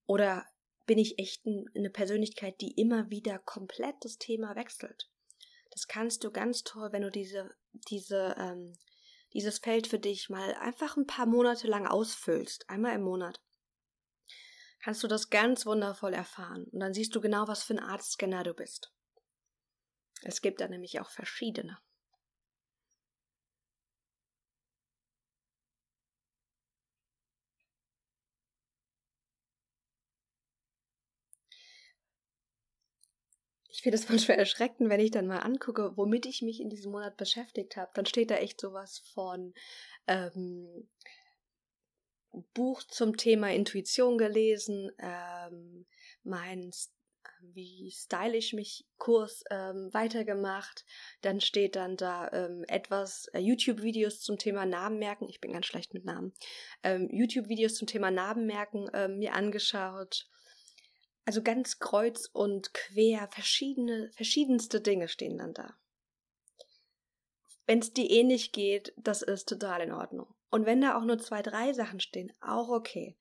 Oder 0.05 0.45
bin 0.85 0.97
ich 0.97 1.19
echt 1.19 1.45
eine 1.45 1.89
Persönlichkeit, 1.89 2.61
die 2.61 2.71
immer 2.71 3.09
wieder 3.09 3.39
komplett 3.39 3.95
das 3.99 4.17
Thema 4.17 4.55
wechselt? 4.55 5.09
Das 5.71 5.89
kannst 5.89 6.23
du 6.23 6.31
ganz 6.31 6.63
toll, 6.63 6.93
wenn 6.93 7.01
du 7.01 7.11
diese, 7.11 7.53
diese 7.73 8.33
ähm, 8.39 8.77
dieses 9.35 9.59
Feld 9.59 9.85
für 9.85 9.99
dich 9.99 10.29
mal 10.29 10.55
einfach 10.55 10.95
ein 10.95 11.05
paar 11.05 11.25
Monate 11.25 11.67
lang 11.67 11.85
ausfüllst, 11.85 12.69
einmal 12.69 12.95
im 12.95 13.03
Monat, 13.03 13.41
kannst 14.81 15.03
du 15.03 15.07
das 15.07 15.29
ganz 15.29 15.65
wundervoll 15.65 16.13
erfahren. 16.13 16.65
Und 16.71 16.79
dann 16.79 16.93
siehst 16.93 17.13
du 17.15 17.21
genau, 17.21 17.47
was 17.47 17.63
für 17.63 17.73
ein 17.73 17.79
Artscanner 17.79 18.43
du 18.43 18.53
bist. 18.53 18.93
Es 20.21 20.41
gibt 20.41 20.61
da 20.61 20.67
nämlich 20.69 21.01
auch 21.01 21.09
verschiedene. 21.09 21.77
Ich 33.85 33.91
finde 33.91 34.03
es 34.03 34.09
manchmal 34.09 34.39
erschreckend, 34.39 34.89
wenn 34.89 34.99
ich 34.99 35.11
dann 35.11 35.27
mal 35.27 35.41
angucke, 35.41 35.95
womit 35.95 36.25
ich 36.25 36.41
mich 36.41 36.59
in 36.59 36.71
diesem 36.71 36.91
Monat 36.91 37.17
beschäftigt 37.17 37.77
habe. 37.77 37.91
Dann 37.93 38.07
steht 38.07 38.31
da 38.31 38.35
echt 38.37 38.59
sowas 38.59 39.03
von 39.13 39.53
ähm, 40.07 40.89
Buch 42.55 42.81
zum 42.81 43.15
Thema 43.15 43.53
Intuition 43.53 44.17
gelesen, 44.17 44.91
ähm, 44.97 45.85
mein 46.23 46.71
wie 47.53 47.91
stylisch 47.91 48.53
mich 48.53 48.87
Kurs 48.97 49.43
ähm, 49.51 49.93
weitergemacht. 49.93 50.83
Dann 51.21 51.39
steht 51.39 51.75
dann 51.75 51.95
da 51.95 52.31
ähm, 52.31 52.65
etwas 52.67 53.27
äh, 53.33 53.39
YouTube-Videos 53.39 54.19
zum 54.19 54.39
Thema 54.39 54.65
Namen 54.65 54.97
merken. 54.97 55.29
Ich 55.29 55.41
bin 55.41 55.53
ganz 55.53 55.67
schlecht 55.67 55.93
mit 55.93 56.05
Namen. 56.05 56.33
Ähm, 56.81 57.07
YouTube-Videos 57.11 57.75
zum 57.75 57.87
Thema 57.87 58.09
Namen 58.09 58.47
merken 58.47 58.89
ähm, 58.95 59.19
mir 59.19 59.35
angeschaut. 59.35 60.27
Also 61.25 61.41
ganz 61.41 61.79
kreuz 61.79 62.29
und 62.31 62.73
quer, 62.73 63.27
verschiedene, 63.31 64.11
verschiedenste 64.11 64.79
Dinge 64.79 65.07
stehen 65.07 65.39
dann 65.39 65.53
da. 65.53 65.75
Wenn 67.65 67.79
es 67.79 67.93
dir 67.93 68.09
ähnlich 68.09 68.51
geht, 68.51 68.93
das 68.95 69.23
ist 69.23 69.49
total 69.49 69.81
in 69.81 69.91
Ordnung. 69.91 70.33
Und 70.51 70.67
wenn 70.67 70.81
da 70.81 70.97
auch 70.97 71.03
nur 71.03 71.17
zwei, 71.17 71.41
drei 71.41 71.73
Sachen 71.73 71.99
stehen, 71.99 72.31
auch 72.41 72.69
okay. 72.69 73.17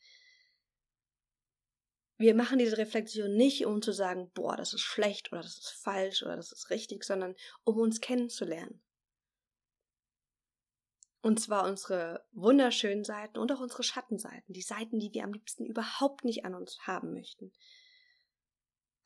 Wir 2.18 2.34
machen 2.34 2.58
diese 2.58 2.76
Reflexion 2.78 3.34
nicht, 3.34 3.64
um 3.64 3.80
zu 3.80 3.92
sagen, 3.92 4.30
boah, 4.34 4.56
das 4.56 4.74
ist 4.74 4.82
schlecht 4.82 5.32
oder 5.32 5.40
das 5.40 5.58
ist 5.58 5.70
falsch 5.70 6.22
oder 6.22 6.36
das 6.36 6.52
ist 6.52 6.70
richtig, 6.70 7.04
sondern 7.04 7.34
um 7.64 7.78
uns 7.78 8.00
kennenzulernen. 8.00 8.82
Und 11.22 11.40
zwar 11.40 11.66
unsere 11.66 12.22
wunderschönen 12.32 13.02
Seiten 13.02 13.38
und 13.38 13.50
auch 13.50 13.60
unsere 13.60 13.82
Schattenseiten, 13.82 14.52
die 14.52 14.62
Seiten, 14.62 15.00
die 15.00 15.12
wir 15.14 15.24
am 15.24 15.32
liebsten 15.32 15.64
überhaupt 15.64 16.22
nicht 16.22 16.44
an 16.44 16.54
uns 16.54 16.78
haben 16.86 17.14
möchten. 17.14 17.50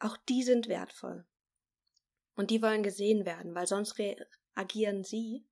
Auch 0.01 0.17
die 0.29 0.43
sind 0.43 0.69
wertvoll. 0.69 1.27
Und 2.35 2.51
die 2.51 2.63
wollen 2.63 2.83
gesehen 2.83 3.27
werden, 3.27 3.55
weil 3.55 3.67
sonst 3.67 3.99
reagieren 3.99 5.03
sie 5.03 5.45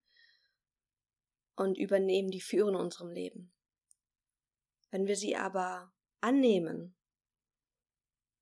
und 1.57 1.79
übernehmen 1.79 2.31
die 2.31 2.41
Führung 2.41 2.75
in 2.75 2.81
unserem 2.81 3.11
Leben. 3.11 3.53
Wenn 4.91 5.07
wir 5.07 5.17
sie 5.17 5.37
aber 5.37 5.93
annehmen, 6.21 6.95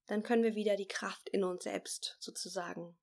dann 0.06 0.23
können 0.23 0.42
wir 0.42 0.54
wieder 0.54 0.76
die 0.76 0.88
Kraft 0.88 1.28
in 1.30 1.44
uns 1.44 1.64
selbst 1.64 2.16
sozusagen 2.20 2.96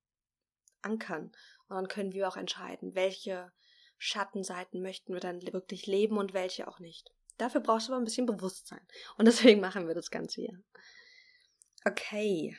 ankern. 0.82 1.32
Und 1.68 1.76
dann 1.76 1.88
können 1.88 2.12
wir 2.12 2.28
auch 2.28 2.36
entscheiden, 2.36 2.94
welche 2.94 3.52
Schattenseiten 3.98 4.82
möchten 4.82 5.12
wir 5.12 5.20
dann 5.20 5.42
wirklich 5.42 5.86
leben 5.86 6.18
und 6.18 6.34
welche 6.34 6.68
auch 6.68 6.78
nicht. 6.78 7.12
Dafür 7.38 7.60
brauchst 7.60 7.88
du 7.88 7.92
aber 7.92 8.00
ein 8.00 8.04
bisschen 8.04 8.26
Bewusstsein. 8.26 8.86
Und 9.16 9.26
deswegen 9.26 9.60
machen 9.60 9.88
wir 9.88 9.94
das 9.94 10.10
Ganze 10.10 10.42
hier. 10.42 10.62
Okay, 11.84 12.56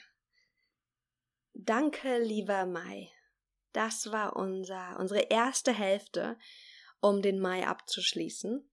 Danke, 1.65 2.17
lieber 2.17 2.65
Mai. 2.65 3.09
Das 3.71 4.11
war 4.11 4.35
unser, 4.35 4.99
unsere 4.99 5.21
erste 5.21 5.71
Hälfte, 5.71 6.37
um 6.99 7.21
den 7.21 7.39
Mai 7.39 7.65
abzuschließen. 7.65 8.69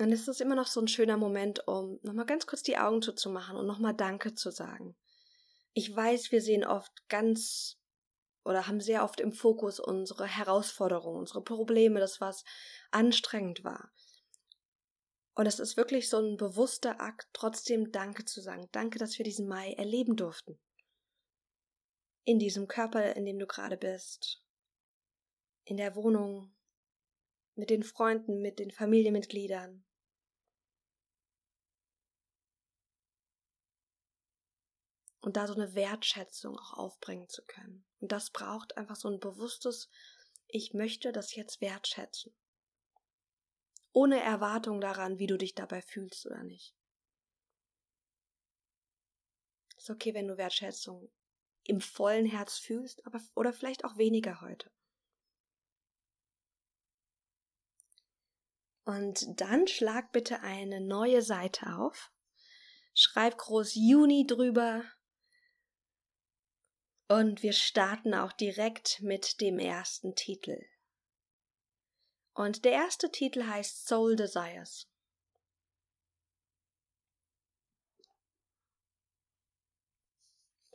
Und 0.00 0.12
es 0.12 0.26
ist 0.26 0.40
immer 0.40 0.56
noch 0.56 0.66
so 0.66 0.80
ein 0.80 0.88
schöner 0.88 1.16
Moment, 1.16 1.68
um 1.68 2.00
nochmal 2.02 2.26
ganz 2.26 2.48
kurz 2.48 2.64
die 2.64 2.76
Augen 2.76 3.02
zuzumachen 3.02 3.56
und 3.56 3.68
nochmal 3.68 3.94
Danke 3.94 4.34
zu 4.34 4.50
sagen. 4.50 4.96
Ich 5.74 5.94
weiß, 5.94 6.32
wir 6.32 6.42
sehen 6.42 6.64
oft 6.64 7.08
ganz 7.08 7.78
oder 8.44 8.66
haben 8.66 8.80
sehr 8.80 9.04
oft 9.04 9.20
im 9.20 9.32
Fokus 9.32 9.78
unsere 9.78 10.26
Herausforderungen, 10.26 11.20
unsere 11.20 11.44
Probleme, 11.44 12.00
das 12.00 12.20
was 12.20 12.42
anstrengend 12.90 13.62
war. 13.62 13.92
Und 15.34 15.46
es 15.46 15.58
ist 15.58 15.76
wirklich 15.76 16.10
so 16.10 16.18
ein 16.18 16.36
bewusster 16.36 17.00
Akt, 17.00 17.28
trotzdem 17.32 17.90
Danke 17.90 18.24
zu 18.24 18.42
sagen. 18.42 18.68
Danke, 18.72 18.98
dass 18.98 19.16
wir 19.16 19.24
diesen 19.24 19.48
Mai 19.48 19.72
erleben 19.72 20.16
durften. 20.16 20.58
In 22.24 22.38
diesem 22.38 22.68
Körper, 22.68 23.16
in 23.16 23.24
dem 23.24 23.38
du 23.38 23.46
gerade 23.46 23.78
bist. 23.78 24.42
In 25.64 25.78
der 25.78 25.96
Wohnung. 25.96 26.54
Mit 27.54 27.70
den 27.70 27.82
Freunden, 27.82 28.40
mit 28.40 28.58
den 28.58 28.70
Familienmitgliedern. 28.70 29.84
Und 35.20 35.36
da 35.36 35.46
so 35.46 35.54
eine 35.54 35.74
Wertschätzung 35.74 36.58
auch 36.58 36.72
aufbringen 36.74 37.28
zu 37.28 37.44
können. 37.44 37.86
Und 38.00 38.10
das 38.12 38.30
braucht 38.30 38.76
einfach 38.76 38.96
so 38.96 39.08
ein 39.08 39.20
bewusstes, 39.20 39.88
ich 40.48 40.74
möchte 40.74 41.12
das 41.12 41.34
jetzt 41.34 41.60
wertschätzen 41.60 42.34
ohne 43.92 44.20
Erwartung 44.20 44.80
daran, 44.80 45.18
wie 45.18 45.26
du 45.26 45.36
dich 45.36 45.54
dabei 45.54 45.82
fühlst 45.82 46.26
oder 46.26 46.42
nicht. 46.42 46.74
Ist 49.76 49.90
okay, 49.90 50.14
wenn 50.14 50.28
du 50.28 50.36
Wertschätzung 50.36 51.10
im 51.64 51.80
vollen 51.80 52.26
Herz 52.26 52.58
fühlst, 52.58 53.04
aber 53.06 53.20
oder 53.34 53.52
vielleicht 53.52 53.84
auch 53.84 53.96
weniger 53.96 54.40
heute. 54.40 54.70
Und 58.84 59.40
dann 59.40 59.68
schlag 59.68 60.12
bitte 60.12 60.40
eine 60.40 60.80
neue 60.80 61.22
Seite 61.22 61.76
auf. 61.78 62.10
Schreib 62.94 63.38
groß 63.38 63.74
Juni 63.74 64.26
drüber. 64.26 64.84
Und 67.08 67.42
wir 67.42 67.52
starten 67.52 68.14
auch 68.14 68.32
direkt 68.32 69.00
mit 69.02 69.40
dem 69.40 69.58
ersten 69.58 70.14
Titel. 70.14 70.64
Und 72.34 72.64
der 72.64 72.72
erste 72.72 73.10
Titel 73.10 73.46
heißt 73.46 73.86
Soul 73.86 74.16
Desires. 74.16 74.88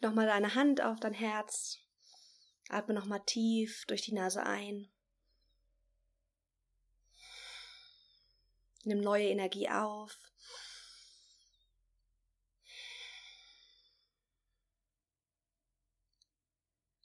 Nochmal 0.02 0.28
deine 0.28 0.54
Hand 0.54 0.82
auf 0.82 1.00
dein 1.00 1.14
Herz. 1.14 1.80
Atme 2.70 2.94
nochmal 2.94 3.24
tief 3.26 3.86
durch 3.88 4.04
die 4.04 4.14
Nase 4.14 4.44
ein. 4.44 4.92
Nimm 8.84 9.02
neue 9.02 9.28
Energie 9.28 9.70
auf. 9.70 10.16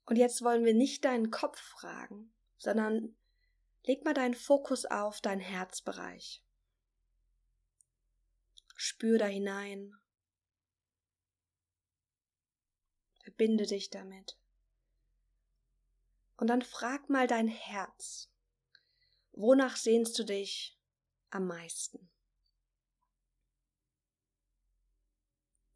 Und 0.05 0.17
jetzt 0.17 0.43
wollen 0.43 0.65
wir 0.65 0.75
nicht 0.75 1.07
deinen 1.07 1.31
Kopf 1.31 1.59
fragen, 1.59 2.35
sondern 2.59 3.17
Leg 3.85 4.05
mal 4.05 4.15
deinen 4.15 4.35
Fokus 4.35 4.85
auf 4.85 5.21
dein 5.21 5.41
Herzbereich. 5.41 6.43
Spür 8.77 9.19
da 9.19 9.27
hinein. 9.27 9.97
Verbinde 13.23 13.67
dich 13.67 13.91
damit. 13.91 14.39
Und 16.37 16.49
dann 16.49 16.63
frag 16.63 17.09
mal 17.09 17.27
dein 17.27 17.49
Herz. 17.49 18.29
Wonach 19.33 19.77
sehnst 19.77 20.19
du 20.19 20.25
dich 20.25 20.79
am 21.31 21.47
meisten? 21.47 22.11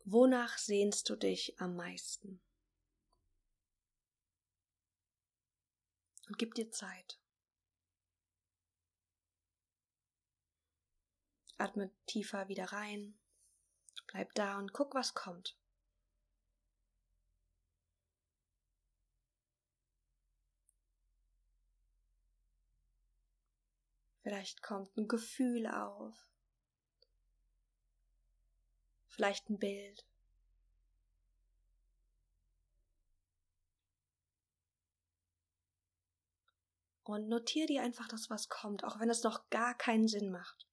Wonach 0.05 0.59
sehnst 0.59 1.09
du 1.09 1.17
dich 1.17 1.61
am 1.61 1.75
meisten? 1.75 2.41
Und 6.29 6.39
gib 6.39 6.55
dir 6.55 6.71
Zeit. 6.71 7.19
Atme 11.59 11.91
tiefer 12.07 12.49
wieder 12.49 12.73
rein. 12.73 13.15
Bleib 14.09 14.35
da 14.35 14.59
und 14.59 14.73
guck, 14.73 14.95
was 14.95 15.15
kommt. 15.15 15.57
Vielleicht 24.23 24.61
kommt 24.61 24.97
ein 24.97 25.07
Gefühl 25.07 25.69
auf. 25.69 26.15
Vielleicht 29.07 29.49
ein 29.49 29.59
Bild. 29.59 30.05
Und 37.05 37.29
notiere 37.29 37.69
dir 37.69 37.83
einfach 37.83 38.09
das, 38.09 38.29
was 38.29 38.49
kommt, 38.49 38.83
auch 38.83 38.99
wenn 38.99 39.09
es 39.09 39.23
noch 39.23 39.49
gar 39.49 39.75
keinen 39.75 40.09
Sinn 40.09 40.33
macht. 40.33 40.66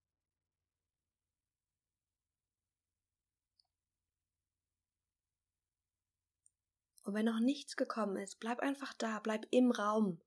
Und 7.03 7.13
wenn 7.13 7.25
noch 7.25 7.39
nichts 7.39 7.75
gekommen 7.75 8.17
ist, 8.17 8.39
bleib 8.39 8.59
einfach 8.59 8.93
da, 8.93 9.19
bleib 9.19 9.45
im 9.51 9.71
Raum. 9.71 10.21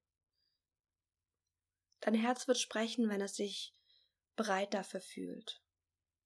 dein 2.00 2.14
Herz 2.14 2.46
wird 2.46 2.58
sprechen, 2.58 3.08
wenn 3.08 3.20
es 3.20 3.34
sich 3.34 3.74
bereit 4.36 4.74
dafür 4.74 5.00
fühlt. 5.00 5.62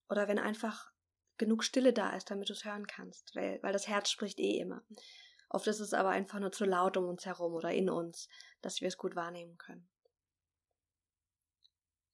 Oder 0.08 0.28
wenn 0.28 0.38
einfach 0.38 0.92
genug 1.38 1.64
Stille 1.64 1.92
da 1.92 2.10
ist, 2.16 2.30
damit 2.30 2.48
du 2.48 2.52
es 2.52 2.64
hören 2.64 2.86
kannst, 2.86 3.34
weil, 3.34 3.62
weil 3.62 3.72
das 3.72 3.88
Herz 3.88 4.10
spricht 4.10 4.40
eh 4.40 4.58
immer. 4.58 4.84
Oft 5.48 5.66
ist 5.68 5.80
es 5.80 5.94
aber 5.94 6.10
einfach 6.10 6.38
nur 6.38 6.52
zu 6.52 6.64
laut 6.64 6.96
um 6.96 7.06
uns 7.06 7.24
herum 7.24 7.54
oder 7.54 7.72
in 7.72 7.88
uns, 7.88 8.28
dass 8.60 8.80
wir 8.80 8.88
es 8.88 8.98
gut 8.98 9.16
wahrnehmen 9.16 9.56
können. 9.56 9.88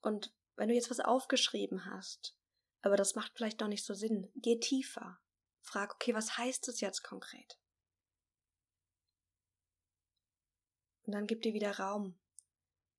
Und 0.01 0.33
wenn 0.55 0.69
du 0.69 0.75
jetzt 0.75 0.91
was 0.91 1.01
aufgeschrieben 1.01 1.87
hast, 1.87 2.37
aber 2.83 2.97
das 2.97 3.15
macht 3.15 3.33
vielleicht 3.35 3.61
doch 3.61 3.69
nicht 3.69 3.85
so 3.85 3.95
Sinn, 3.95 4.31
geh 4.37 4.61
tiefer. 4.61 5.19
Frag, 5.61 5.95
okay, 5.95 6.15
was 6.15 6.39
heißt 6.39 6.69
es 6.69 6.81
jetzt 6.81 7.03
konkret? 7.03 7.59
Und 11.07 11.13
dann 11.13 11.27
gib 11.27 11.43
dir 11.43 11.55
wieder 11.55 11.79
Raum. 11.79 12.19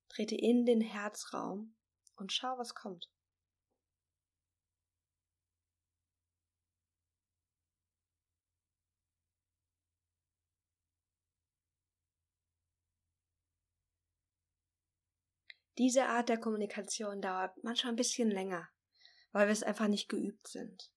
Trete 0.08 0.36
in 0.36 0.66
den 0.66 0.82
Herzraum 0.82 1.76
und 2.16 2.32
schau, 2.32 2.58
was 2.58 2.74
kommt. 2.74 3.12
Diese 15.78 16.06
Art 16.06 16.30
der 16.30 16.40
Kommunikation 16.40 17.22
dauert 17.22 17.64
manchmal 17.64 17.94
ein 17.94 17.98
bisschen 17.98 18.32
länger, 18.32 18.68
weil 19.32 19.48
wir 19.48 19.54
es 19.54 19.62
einfach 19.62 19.88
nicht 19.88 20.10
geübt 20.10 20.48
sind. 20.48 20.92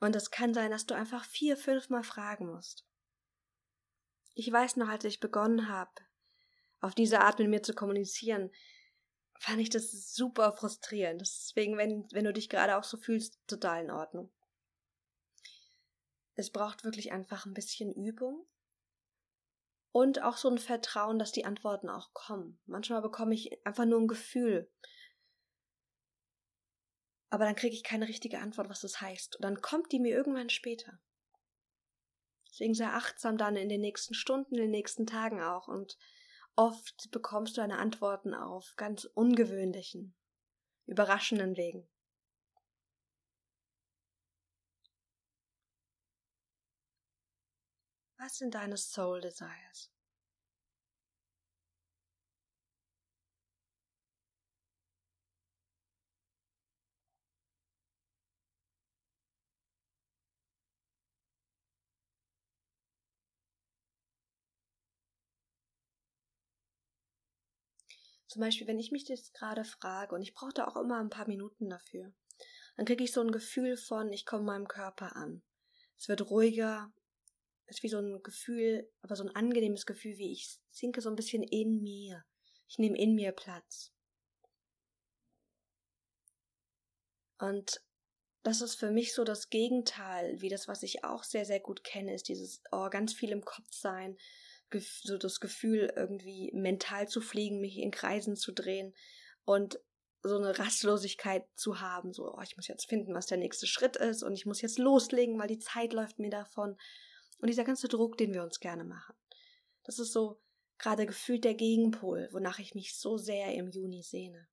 Und 0.00 0.16
es 0.16 0.30
kann 0.30 0.54
sein, 0.54 0.70
dass 0.70 0.86
du 0.86 0.94
einfach 0.94 1.24
vier, 1.26 1.58
fünf 1.58 1.90
Mal 1.90 2.02
fragen 2.02 2.46
musst. 2.46 2.85
Ich 4.38 4.52
weiß 4.52 4.76
noch, 4.76 4.88
als 4.88 5.02
ich 5.04 5.18
begonnen 5.18 5.70
habe, 5.70 5.90
auf 6.80 6.94
diese 6.94 7.22
Art 7.22 7.38
mit 7.38 7.48
mir 7.48 7.62
zu 7.62 7.72
kommunizieren, 7.72 8.50
fand 9.38 9.60
ich 9.60 9.70
das 9.70 10.12
super 10.12 10.52
frustrierend. 10.52 11.22
Deswegen, 11.22 11.78
wenn, 11.78 12.06
wenn 12.12 12.26
du 12.26 12.34
dich 12.34 12.50
gerade 12.50 12.76
auch 12.76 12.84
so 12.84 12.98
fühlst, 12.98 13.40
total 13.46 13.84
in 13.84 13.90
Ordnung. 13.90 14.30
Es 16.34 16.50
braucht 16.50 16.84
wirklich 16.84 17.12
einfach 17.12 17.46
ein 17.46 17.54
bisschen 17.54 17.90
Übung 17.94 18.46
und 19.90 20.20
auch 20.22 20.36
so 20.36 20.50
ein 20.50 20.58
Vertrauen, 20.58 21.18
dass 21.18 21.32
die 21.32 21.46
Antworten 21.46 21.88
auch 21.88 22.12
kommen. 22.12 22.60
Manchmal 22.66 23.00
bekomme 23.00 23.34
ich 23.34 23.66
einfach 23.66 23.86
nur 23.86 24.00
ein 24.02 24.06
Gefühl. 24.06 24.70
Aber 27.30 27.46
dann 27.46 27.56
kriege 27.56 27.74
ich 27.74 27.84
keine 27.84 28.06
richtige 28.06 28.40
Antwort, 28.40 28.68
was 28.68 28.82
das 28.82 29.00
heißt. 29.00 29.36
Und 29.36 29.42
dann 29.42 29.62
kommt 29.62 29.92
die 29.92 29.98
mir 29.98 30.14
irgendwann 30.14 30.50
später. 30.50 31.00
Deswegen 32.56 32.72
sehr 32.72 32.94
achtsam 32.94 33.36
dann 33.36 33.54
in 33.54 33.68
den 33.68 33.82
nächsten 33.82 34.14
Stunden, 34.14 34.54
in 34.54 34.62
den 34.62 34.70
nächsten 34.70 35.06
Tagen 35.06 35.42
auch. 35.42 35.68
Und 35.68 35.98
oft 36.54 37.10
bekommst 37.10 37.54
du 37.54 37.60
deine 37.60 37.76
Antworten 37.76 38.32
auf 38.32 38.72
ganz 38.78 39.04
ungewöhnlichen, 39.04 40.14
überraschenden 40.86 41.58
Wegen. 41.58 41.86
Was 48.16 48.38
sind 48.38 48.54
deine 48.54 48.78
Soul 48.78 49.20
Desires? 49.20 49.92
Zum 68.28 68.40
Beispiel, 68.40 68.66
wenn 68.66 68.78
ich 68.78 68.90
mich 68.90 69.08
jetzt 69.08 69.34
gerade 69.34 69.64
frage, 69.64 70.14
und 70.14 70.22
ich 70.22 70.34
brauche 70.34 70.52
da 70.52 70.66
auch 70.66 70.76
immer 70.76 70.98
ein 70.98 71.10
paar 71.10 71.28
Minuten 71.28 71.68
dafür, 71.70 72.12
dann 72.76 72.86
kriege 72.86 73.04
ich 73.04 73.12
so 73.12 73.20
ein 73.20 73.30
Gefühl 73.30 73.76
von, 73.76 74.12
ich 74.12 74.26
komme 74.26 74.44
meinem 74.44 74.68
Körper 74.68 75.16
an. 75.16 75.42
Es 75.96 76.08
wird 76.08 76.28
ruhiger, 76.30 76.92
ist 77.66 77.82
wie 77.82 77.88
so 77.88 77.98
ein 77.98 78.22
Gefühl, 78.22 78.90
aber 79.02 79.16
so 79.16 79.24
ein 79.24 79.34
angenehmes 79.34 79.86
Gefühl, 79.86 80.18
wie 80.18 80.32
ich 80.32 80.58
sinke 80.70 81.00
so 81.00 81.08
ein 81.08 81.16
bisschen 81.16 81.42
in 81.42 81.82
mir. 81.82 82.24
Ich 82.68 82.78
nehme 82.78 82.98
in 82.98 83.14
mir 83.14 83.32
Platz. 83.32 83.92
Und 87.38 87.80
das 88.42 88.60
ist 88.60 88.76
für 88.76 88.90
mich 88.90 89.12
so 89.14 89.24
das 89.24 89.50
Gegenteil, 89.50 90.40
wie 90.40 90.48
das, 90.48 90.68
was 90.68 90.82
ich 90.82 91.04
auch 91.04 91.24
sehr, 91.24 91.44
sehr 91.44 91.60
gut 91.60 91.82
kenne, 91.84 92.14
ist 92.14 92.28
dieses, 92.28 92.62
oh, 92.70 92.88
ganz 92.90 93.12
viel 93.12 93.30
im 93.30 93.44
Kopf 93.44 93.72
sein, 93.72 94.16
so 94.72 95.18
das 95.18 95.40
Gefühl, 95.40 95.92
irgendwie 95.96 96.50
mental 96.54 97.08
zu 97.08 97.20
fliegen, 97.20 97.60
mich 97.60 97.78
in 97.78 97.90
Kreisen 97.90 98.36
zu 98.36 98.52
drehen 98.52 98.94
und 99.44 99.80
so 100.22 100.36
eine 100.36 100.58
Rastlosigkeit 100.58 101.44
zu 101.54 101.80
haben, 101.80 102.12
so, 102.12 102.34
oh, 102.34 102.40
ich 102.42 102.56
muss 102.56 102.66
jetzt 102.68 102.88
finden, 102.88 103.14
was 103.14 103.26
der 103.26 103.38
nächste 103.38 103.66
Schritt 103.66 103.96
ist 103.96 104.22
und 104.22 104.34
ich 104.34 104.46
muss 104.46 104.60
jetzt 104.60 104.78
loslegen, 104.78 105.38
weil 105.38 105.48
die 105.48 105.58
Zeit 105.58 105.92
läuft 105.92 106.18
mir 106.18 106.30
davon. 106.30 106.76
Und 107.38 107.48
dieser 107.48 107.64
ganze 107.64 107.88
Druck, 107.88 108.16
den 108.16 108.32
wir 108.32 108.42
uns 108.42 108.60
gerne 108.60 108.84
machen. 108.84 109.14
Das 109.84 109.98
ist 109.98 110.12
so 110.12 110.40
gerade 110.78 111.06
gefühlt 111.06 111.44
der 111.44 111.54
Gegenpol, 111.54 112.28
wonach 112.32 112.58
ich 112.58 112.74
mich 112.74 112.98
so 112.98 113.16
sehr 113.18 113.54
im 113.54 113.68
Juni 113.68 114.02
sehne. 114.02 114.48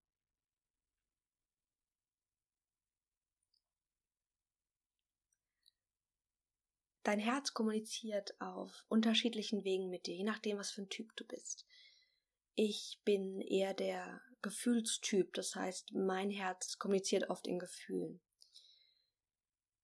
Dein 7.03 7.19
Herz 7.19 7.53
kommuniziert 7.53 8.39
auf 8.39 8.85
unterschiedlichen 8.87 9.65
Wegen 9.65 9.89
mit 9.89 10.07
dir, 10.07 10.15
je 10.15 10.23
nachdem, 10.23 10.57
was 10.57 10.71
für 10.71 10.83
ein 10.83 10.89
Typ 10.89 11.13
du 11.17 11.25
bist. 11.25 11.65
Ich 12.55 13.01
bin 13.03 13.41
eher 13.41 13.73
der 13.73 14.21
Gefühlstyp, 14.41 15.33
das 15.33 15.55
heißt, 15.55 15.93
mein 15.93 16.29
Herz 16.29 16.77
kommuniziert 16.77 17.29
oft 17.29 17.47
in 17.47 17.59
Gefühlen. 17.59 18.21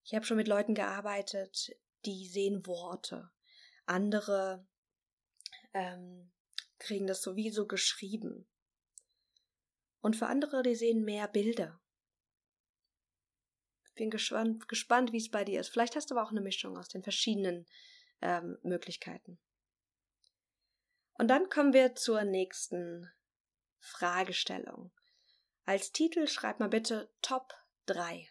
Ich 0.04 0.14
habe 0.14 0.26
schon 0.26 0.38
mit 0.38 0.48
Leuten 0.48 0.76
gearbeitet, 0.76 1.76
die 2.06 2.28
sehen 2.28 2.66
Worte. 2.66 3.30
Andere 3.86 4.66
ähm, 5.74 6.32
kriegen 6.78 7.08
das 7.08 7.22
sowieso 7.22 7.68
geschrieben. 7.68 8.48
Und 10.02 10.16
für 10.16 10.28
andere, 10.28 10.64
die 10.64 10.76
sehen 10.76 11.04
mehr 11.04 11.28
Bilder. 11.28 11.82
Bin 14.00 14.10
gespannt, 14.10 14.70
gespannt 14.70 15.12
wie 15.12 15.18
es 15.18 15.30
bei 15.30 15.44
dir 15.44 15.60
ist. 15.60 15.68
Vielleicht 15.68 15.98
hast 15.98 16.10
du 16.10 16.16
aber 16.16 16.26
auch 16.26 16.32
eine 16.32 16.40
Mischung 16.40 16.78
aus 16.78 16.88
den 16.88 17.04
verschiedenen 17.04 17.68
ähm, 18.22 18.58
Möglichkeiten. 18.64 19.38
Und 21.16 21.28
dann 21.28 21.50
kommen 21.50 21.74
wir 21.74 21.96
zur 21.96 22.24
nächsten 22.24 23.12
Fragestellung. 23.80 24.94
Als 25.66 25.92
Titel 25.92 26.28
schreib 26.28 26.62
mal 26.62 26.70
bitte 26.70 27.12
Top 27.22 27.54
3. 27.88 28.30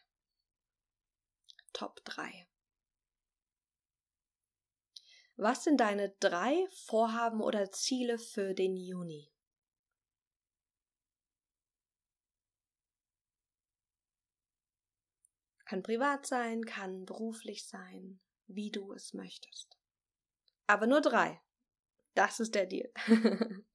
Top 1.74 2.02
3. 2.06 2.48
Was 5.36 5.64
sind 5.64 5.80
deine 5.80 6.08
drei 6.18 6.66
Vorhaben 6.86 7.42
oder 7.42 7.70
Ziele 7.70 8.18
für 8.18 8.54
den 8.54 8.74
Juni? 8.74 9.30
Kann 15.68 15.82
privat 15.82 16.24
sein, 16.24 16.64
kann 16.64 17.04
beruflich 17.04 17.66
sein, 17.66 18.20
wie 18.46 18.70
du 18.70 18.94
es 18.94 19.12
möchtest. 19.12 19.76
Aber 20.66 20.86
nur 20.86 21.02
drei. 21.02 21.42
Das 22.14 22.40
ist 22.40 22.54
der 22.54 22.64
Deal. 22.64 22.90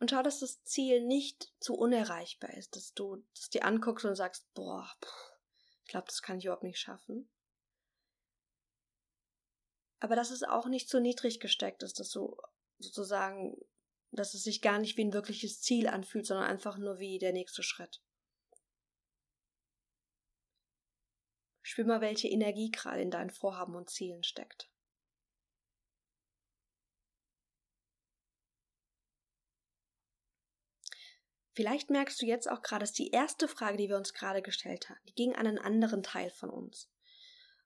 Und 0.00 0.10
schau, 0.10 0.22
dass 0.22 0.40
das 0.40 0.64
Ziel 0.64 1.02
nicht 1.02 1.52
zu 1.60 1.74
unerreichbar 1.74 2.54
ist, 2.54 2.74
dass 2.74 2.94
du 2.94 3.22
es 3.34 3.50
dir 3.50 3.64
anguckst 3.64 4.06
und 4.06 4.16
sagst, 4.16 4.52
boah, 4.54 4.90
ich 5.02 5.29
glaube, 5.90 6.06
das 6.06 6.22
kann 6.22 6.38
ich 6.38 6.44
überhaupt 6.46 6.62
nicht 6.62 6.78
schaffen. 6.78 7.28
Aber 10.00 10.16
dass 10.16 10.30
es 10.30 10.42
auch 10.42 10.66
nicht 10.66 10.88
zu 10.88 11.00
niedrig 11.00 11.40
gesteckt 11.40 11.82
ist, 11.82 12.00
dass 12.00 12.10
du 12.10 12.40
sozusagen, 12.78 13.54
dass 14.10 14.32
es 14.32 14.42
sich 14.42 14.62
gar 14.62 14.78
nicht 14.78 14.96
wie 14.96 15.04
ein 15.04 15.12
wirkliches 15.12 15.60
Ziel 15.60 15.86
anfühlt, 15.86 16.26
sondern 16.26 16.46
einfach 16.46 16.78
nur 16.78 16.98
wie 16.98 17.18
der 17.18 17.32
nächste 17.32 17.62
Schritt. 17.62 18.02
Spür 21.62 21.84
mal, 21.84 22.00
welche 22.00 22.28
Energie 22.28 22.70
gerade 22.70 23.02
in 23.02 23.10
deinen 23.10 23.30
Vorhaben 23.30 23.74
und 23.74 23.90
Zielen 23.90 24.24
steckt. 24.24 24.70
Vielleicht 31.60 31.90
merkst 31.90 32.22
du 32.22 32.24
jetzt 32.24 32.50
auch 32.50 32.62
gerade, 32.62 32.84
dass 32.84 32.94
die 32.94 33.10
erste 33.10 33.46
Frage, 33.46 33.76
die 33.76 33.90
wir 33.90 33.98
uns 33.98 34.14
gerade 34.14 34.40
gestellt 34.40 34.88
haben, 34.88 34.98
die 35.06 35.12
ging 35.12 35.34
an 35.34 35.46
einen 35.46 35.58
anderen 35.58 36.02
Teil 36.02 36.30
von 36.30 36.48
uns. 36.48 36.88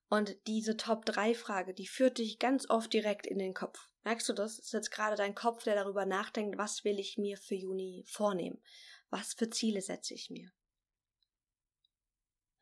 Und 0.08 0.36
diese 0.48 0.76
Top-3-Frage, 0.76 1.74
die 1.74 1.86
führt 1.86 2.18
dich 2.18 2.40
ganz 2.40 2.68
oft 2.68 2.92
direkt 2.92 3.24
in 3.24 3.38
den 3.38 3.54
Kopf. 3.54 3.88
Merkst 4.02 4.28
du 4.28 4.32
das? 4.32 4.56
Das 4.56 4.64
ist 4.66 4.72
jetzt 4.72 4.90
gerade 4.90 5.14
dein 5.14 5.36
Kopf, 5.36 5.62
der 5.62 5.76
darüber 5.76 6.06
nachdenkt, 6.06 6.58
was 6.58 6.82
will 6.82 6.98
ich 6.98 7.18
mir 7.18 7.36
für 7.36 7.54
Juni 7.54 8.02
vornehmen? 8.08 8.60
Was 9.10 9.32
für 9.32 9.48
Ziele 9.48 9.80
setze 9.80 10.14
ich 10.14 10.28
mir? 10.28 10.50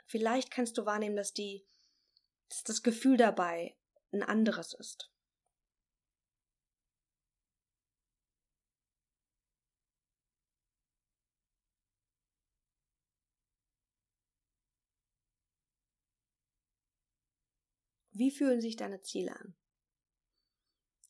Vielleicht 0.04 0.50
kannst 0.50 0.76
du 0.76 0.84
wahrnehmen, 0.84 1.16
dass 1.16 1.32
die, 1.32 1.64
dass 2.50 2.62
das 2.62 2.82
Gefühl 2.82 3.16
dabei 3.16 3.74
ein 4.12 4.22
anderes 4.22 4.74
ist. 4.74 5.10
Wie 18.22 18.30
fühlen 18.30 18.60
sich 18.60 18.76
deine 18.76 19.00
Ziele 19.00 19.34
an? 19.34 19.56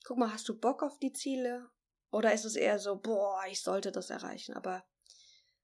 Guck 0.02 0.16
mal, 0.16 0.32
hast 0.32 0.48
du 0.48 0.58
Bock 0.58 0.82
auf 0.82 0.98
die 0.98 1.12
Ziele? 1.12 1.68
Oder 2.10 2.32
ist 2.32 2.46
es 2.46 2.56
eher 2.56 2.78
so, 2.78 2.96
boah, 2.96 3.44
ich 3.50 3.60
sollte 3.60 3.92
das 3.92 4.08
erreichen, 4.08 4.54
aber, 4.54 4.82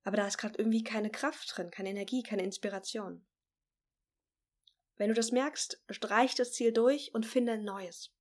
aber 0.03 0.19
da 0.19 0.27
ist 0.27 0.37
gerade 0.37 0.59
irgendwie 0.59 0.85
keine 0.85 1.09
Kraft 1.09 1.57
drin, 1.57 1.71
keine 1.71 1.89
Energie, 1.89 2.23
keine 2.23 2.43
Inspiration. 2.43 3.27
Wenn 4.97 5.09
du 5.09 5.15
das 5.15 5.33
merkst, 5.33 5.83
streich 5.89 6.35
das 6.35 6.53
Ziel 6.53 6.71
durch 6.71 7.15
und 7.15 7.25
finde 7.25 7.53
ein 7.53 7.65
neues. 7.65 8.13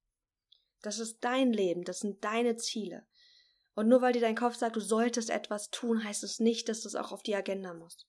Das 0.81 0.97
ist 0.97 1.19
dein 1.19 1.51
Leben, 1.51 1.83
das 1.83 1.99
sind 1.99 2.23
deine 2.23 2.55
Ziele. 2.55 3.05
Und 3.75 3.89
nur 3.89 4.01
weil 4.01 4.13
dir 4.13 4.21
dein 4.21 4.37
Kopf 4.37 4.55
sagt, 4.55 4.77
du 4.77 4.79
solltest 4.79 5.29
etwas 5.29 5.69
tun, 5.69 6.01
heißt 6.01 6.23
es 6.23 6.39
nicht, 6.39 6.69
dass 6.69 6.79
das 6.79 6.95
auch 6.95 7.11
auf 7.11 7.23
die 7.23 7.35
Agenda 7.35 7.73
muss. 7.73 8.07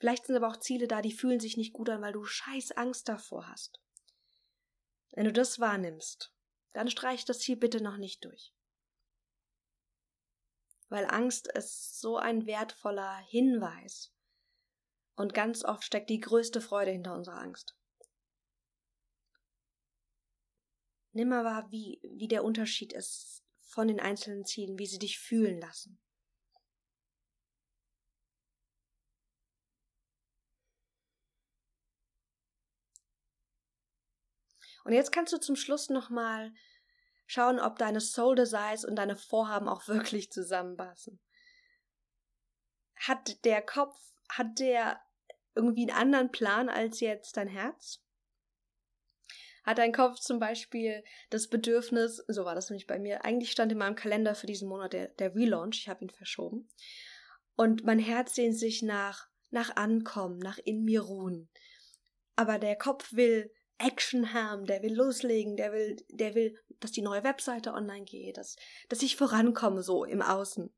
Vielleicht 0.00 0.24
sind 0.26 0.34
aber 0.34 0.48
auch 0.48 0.56
Ziele 0.56 0.88
da, 0.88 1.02
die 1.02 1.12
fühlen 1.12 1.40
sich 1.40 1.58
nicht 1.58 1.74
gut 1.74 1.90
an, 1.90 2.00
weil 2.00 2.14
du 2.14 2.24
scheiß 2.24 2.72
Angst 2.72 3.06
davor 3.08 3.46
hast. 3.48 3.82
Wenn 5.12 5.26
du 5.26 5.32
das 5.32 5.60
wahrnimmst, 5.60 6.32
dann 6.72 6.88
streich 6.88 7.26
das 7.26 7.40
Ziel 7.40 7.56
bitte 7.56 7.82
noch 7.82 7.98
nicht 7.98 8.24
durch. 8.24 8.54
Weil 10.88 11.04
Angst 11.04 11.48
ist 11.48 12.00
so 12.00 12.16
ein 12.16 12.46
wertvoller 12.46 13.18
Hinweis. 13.28 14.10
Und 15.16 15.34
ganz 15.34 15.66
oft 15.66 15.84
steckt 15.84 16.08
die 16.08 16.20
größte 16.20 16.62
Freude 16.62 16.92
hinter 16.92 17.14
unserer 17.14 17.38
Angst. 17.38 17.76
Nimm 21.12 21.28
mal 21.28 21.44
wahr, 21.44 21.70
wie, 21.70 22.00
wie 22.04 22.28
der 22.28 22.42
Unterschied 22.42 22.94
ist 22.94 23.44
von 23.60 23.86
den 23.86 24.00
einzelnen 24.00 24.46
Zielen, 24.46 24.78
wie 24.78 24.86
sie 24.86 24.98
dich 24.98 25.18
fühlen 25.18 25.60
lassen. 25.60 26.00
Und 34.84 34.92
jetzt 34.92 35.12
kannst 35.12 35.32
du 35.32 35.38
zum 35.38 35.56
Schluss 35.56 35.90
nochmal 35.90 36.52
schauen, 37.26 37.60
ob 37.60 37.78
deine 37.78 38.00
Soul 38.00 38.34
Desires 38.34 38.84
und 38.84 38.96
deine 38.96 39.16
Vorhaben 39.16 39.68
auch 39.68 39.86
wirklich 39.88 40.30
zusammenpassen. 40.30 41.20
Hat 42.96 43.44
der 43.44 43.62
Kopf, 43.62 43.96
hat 44.28 44.58
der 44.58 45.00
irgendwie 45.54 45.88
einen 45.90 45.98
anderen 45.98 46.32
Plan 46.32 46.68
als 46.68 47.00
jetzt 47.00 47.36
dein 47.36 47.48
Herz? 47.48 48.02
Hat 49.64 49.78
dein 49.78 49.92
Kopf 49.92 50.18
zum 50.18 50.38
Beispiel 50.38 51.04
das 51.28 51.48
Bedürfnis, 51.48 52.24
so 52.28 52.44
war 52.44 52.54
das 52.54 52.70
nämlich 52.70 52.86
bei 52.86 52.98
mir, 52.98 53.24
eigentlich 53.24 53.52
stand 53.52 53.70
in 53.72 53.78
meinem 53.78 53.94
Kalender 53.94 54.34
für 54.34 54.46
diesen 54.46 54.68
Monat 54.68 54.92
der, 54.92 55.08
der 55.08 55.34
Relaunch, 55.34 55.78
ich 55.78 55.88
habe 55.88 56.04
ihn 56.04 56.10
verschoben. 56.10 56.68
Und 57.56 57.84
mein 57.84 57.98
Herz 57.98 58.34
sehnt 58.34 58.58
sich 58.58 58.82
nach, 58.82 59.28
nach 59.50 59.76
Ankommen, 59.76 60.38
nach 60.38 60.58
in 60.58 60.82
mir 60.84 61.02
ruhen. 61.02 61.50
Aber 62.36 62.58
der 62.58 62.76
Kopf 62.76 63.12
will 63.12 63.52
Action 63.80 64.32
haben, 64.32 64.66
der 64.66 64.82
will 64.82 64.94
loslegen, 64.94 65.56
der 65.56 65.72
will, 65.72 65.96
der 66.08 66.34
will, 66.34 66.58
dass 66.80 66.92
die 66.92 67.02
neue 67.02 67.24
Webseite 67.24 67.72
online 67.72 68.04
geht, 68.04 68.36
dass, 68.36 68.56
dass 68.88 69.02
ich 69.02 69.16
vorankomme 69.16 69.82
so 69.82 70.04
im 70.04 70.22
Außen. 70.22 70.72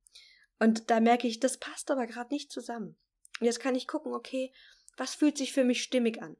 Und 0.58 0.90
da 0.90 1.00
merke 1.00 1.26
ich, 1.26 1.40
das 1.40 1.58
passt 1.58 1.90
aber 1.90 2.06
gerade 2.06 2.32
nicht 2.32 2.50
zusammen. 2.50 2.96
Und 3.40 3.46
jetzt 3.46 3.60
kann 3.60 3.74
ich 3.74 3.88
gucken, 3.88 4.14
okay, 4.14 4.52
was 4.96 5.14
fühlt 5.14 5.36
sich 5.36 5.52
für 5.52 5.64
mich 5.64 5.82
stimmig 5.82 6.22
an? 6.22 6.36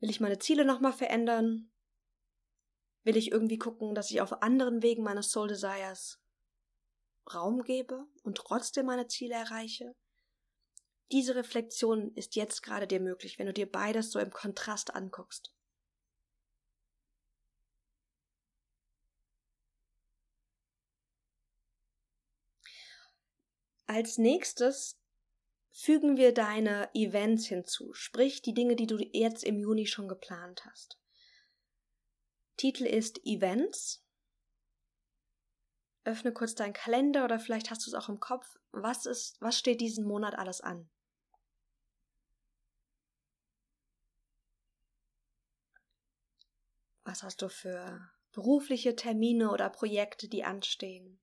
Will 0.00 0.10
ich 0.10 0.20
meine 0.20 0.38
Ziele 0.38 0.64
nochmal 0.64 0.92
verändern? 0.92 1.70
Will 3.04 3.16
ich 3.16 3.30
irgendwie 3.30 3.58
gucken, 3.58 3.94
dass 3.94 4.10
ich 4.10 4.20
auf 4.20 4.42
anderen 4.42 4.82
Wegen 4.82 5.02
meines 5.02 5.30
Soul 5.30 5.48
Desires 5.48 6.20
Raum 7.32 7.62
gebe 7.62 8.06
und 8.22 8.36
trotzdem 8.36 8.86
meine 8.86 9.06
Ziele 9.06 9.34
erreiche? 9.34 9.94
Diese 11.12 11.34
Reflexion 11.34 12.14
ist 12.14 12.36
jetzt 12.36 12.62
gerade 12.62 12.86
dir 12.86 13.00
möglich, 13.00 13.38
wenn 13.38 13.46
du 13.46 13.52
dir 13.52 13.70
beides 13.70 14.12
so 14.12 14.20
im 14.20 14.30
Kontrast 14.30 14.94
anguckst. 14.94 15.52
Als 23.86 24.18
nächstes 24.18 25.00
fügen 25.72 26.16
wir 26.16 26.32
deine 26.32 26.94
Events 26.94 27.46
hinzu, 27.46 27.92
sprich 27.92 28.40
die 28.40 28.54
Dinge, 28.54 28.76
die 28.76 28.86
du 28.86 28.98
jetzt 28.98 29.42
im 29.42 29.58
Juni 29.58 29.86
schon 29.86 30.06
geplant 30.06 30.64
hast. 30.64 31.00
Titel 32.56 32.84
ist 32.84 33.18
Events. 33.24 34.04
Öffne 36.04 36.32
kurz 36.32 36.54
deinen 36.54 36.72
Kalender 36.72 37.24
oder 37.24 37.40
vielleicht 37.40 37.70
hast 37.70 37.84
du 37.84 37.90
es 37.90 37.94
auch 37.94 38.08
im 38.08 38.20
Kopf. 38.20 38.58
Was 38.70 39.06
ist, 39.06 39.40
was 39.40 39.58
steht 39.58 39.80
diesen 39.80 40.06
Monat 40.06 40.38
alles 40.38 40.60
an? 40.60 40.88
Was 47.10 47.24
hast 47.24 47.42
du 47.42 47.48
für 47.48 48.08
berufliche 48.30 48.94
Termine 48.94 49.50
oder 49.50 49.68
Projekte, 49.68 50.28
die 50.28 50.44
anstehen? 50.44 51.18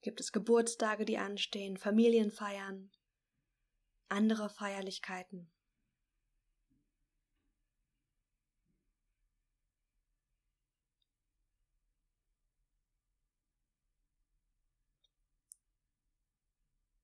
Gibt 0.00 0.18
es 0.18 0.32
Geburtstage, 0.32 1.04
die 1.04 1.18
anstehen, 1.18 1.76
Familienfeiern, 1.76 2.90
andere 4.08 4.50
Feierlichkeiten? 4.50 5.48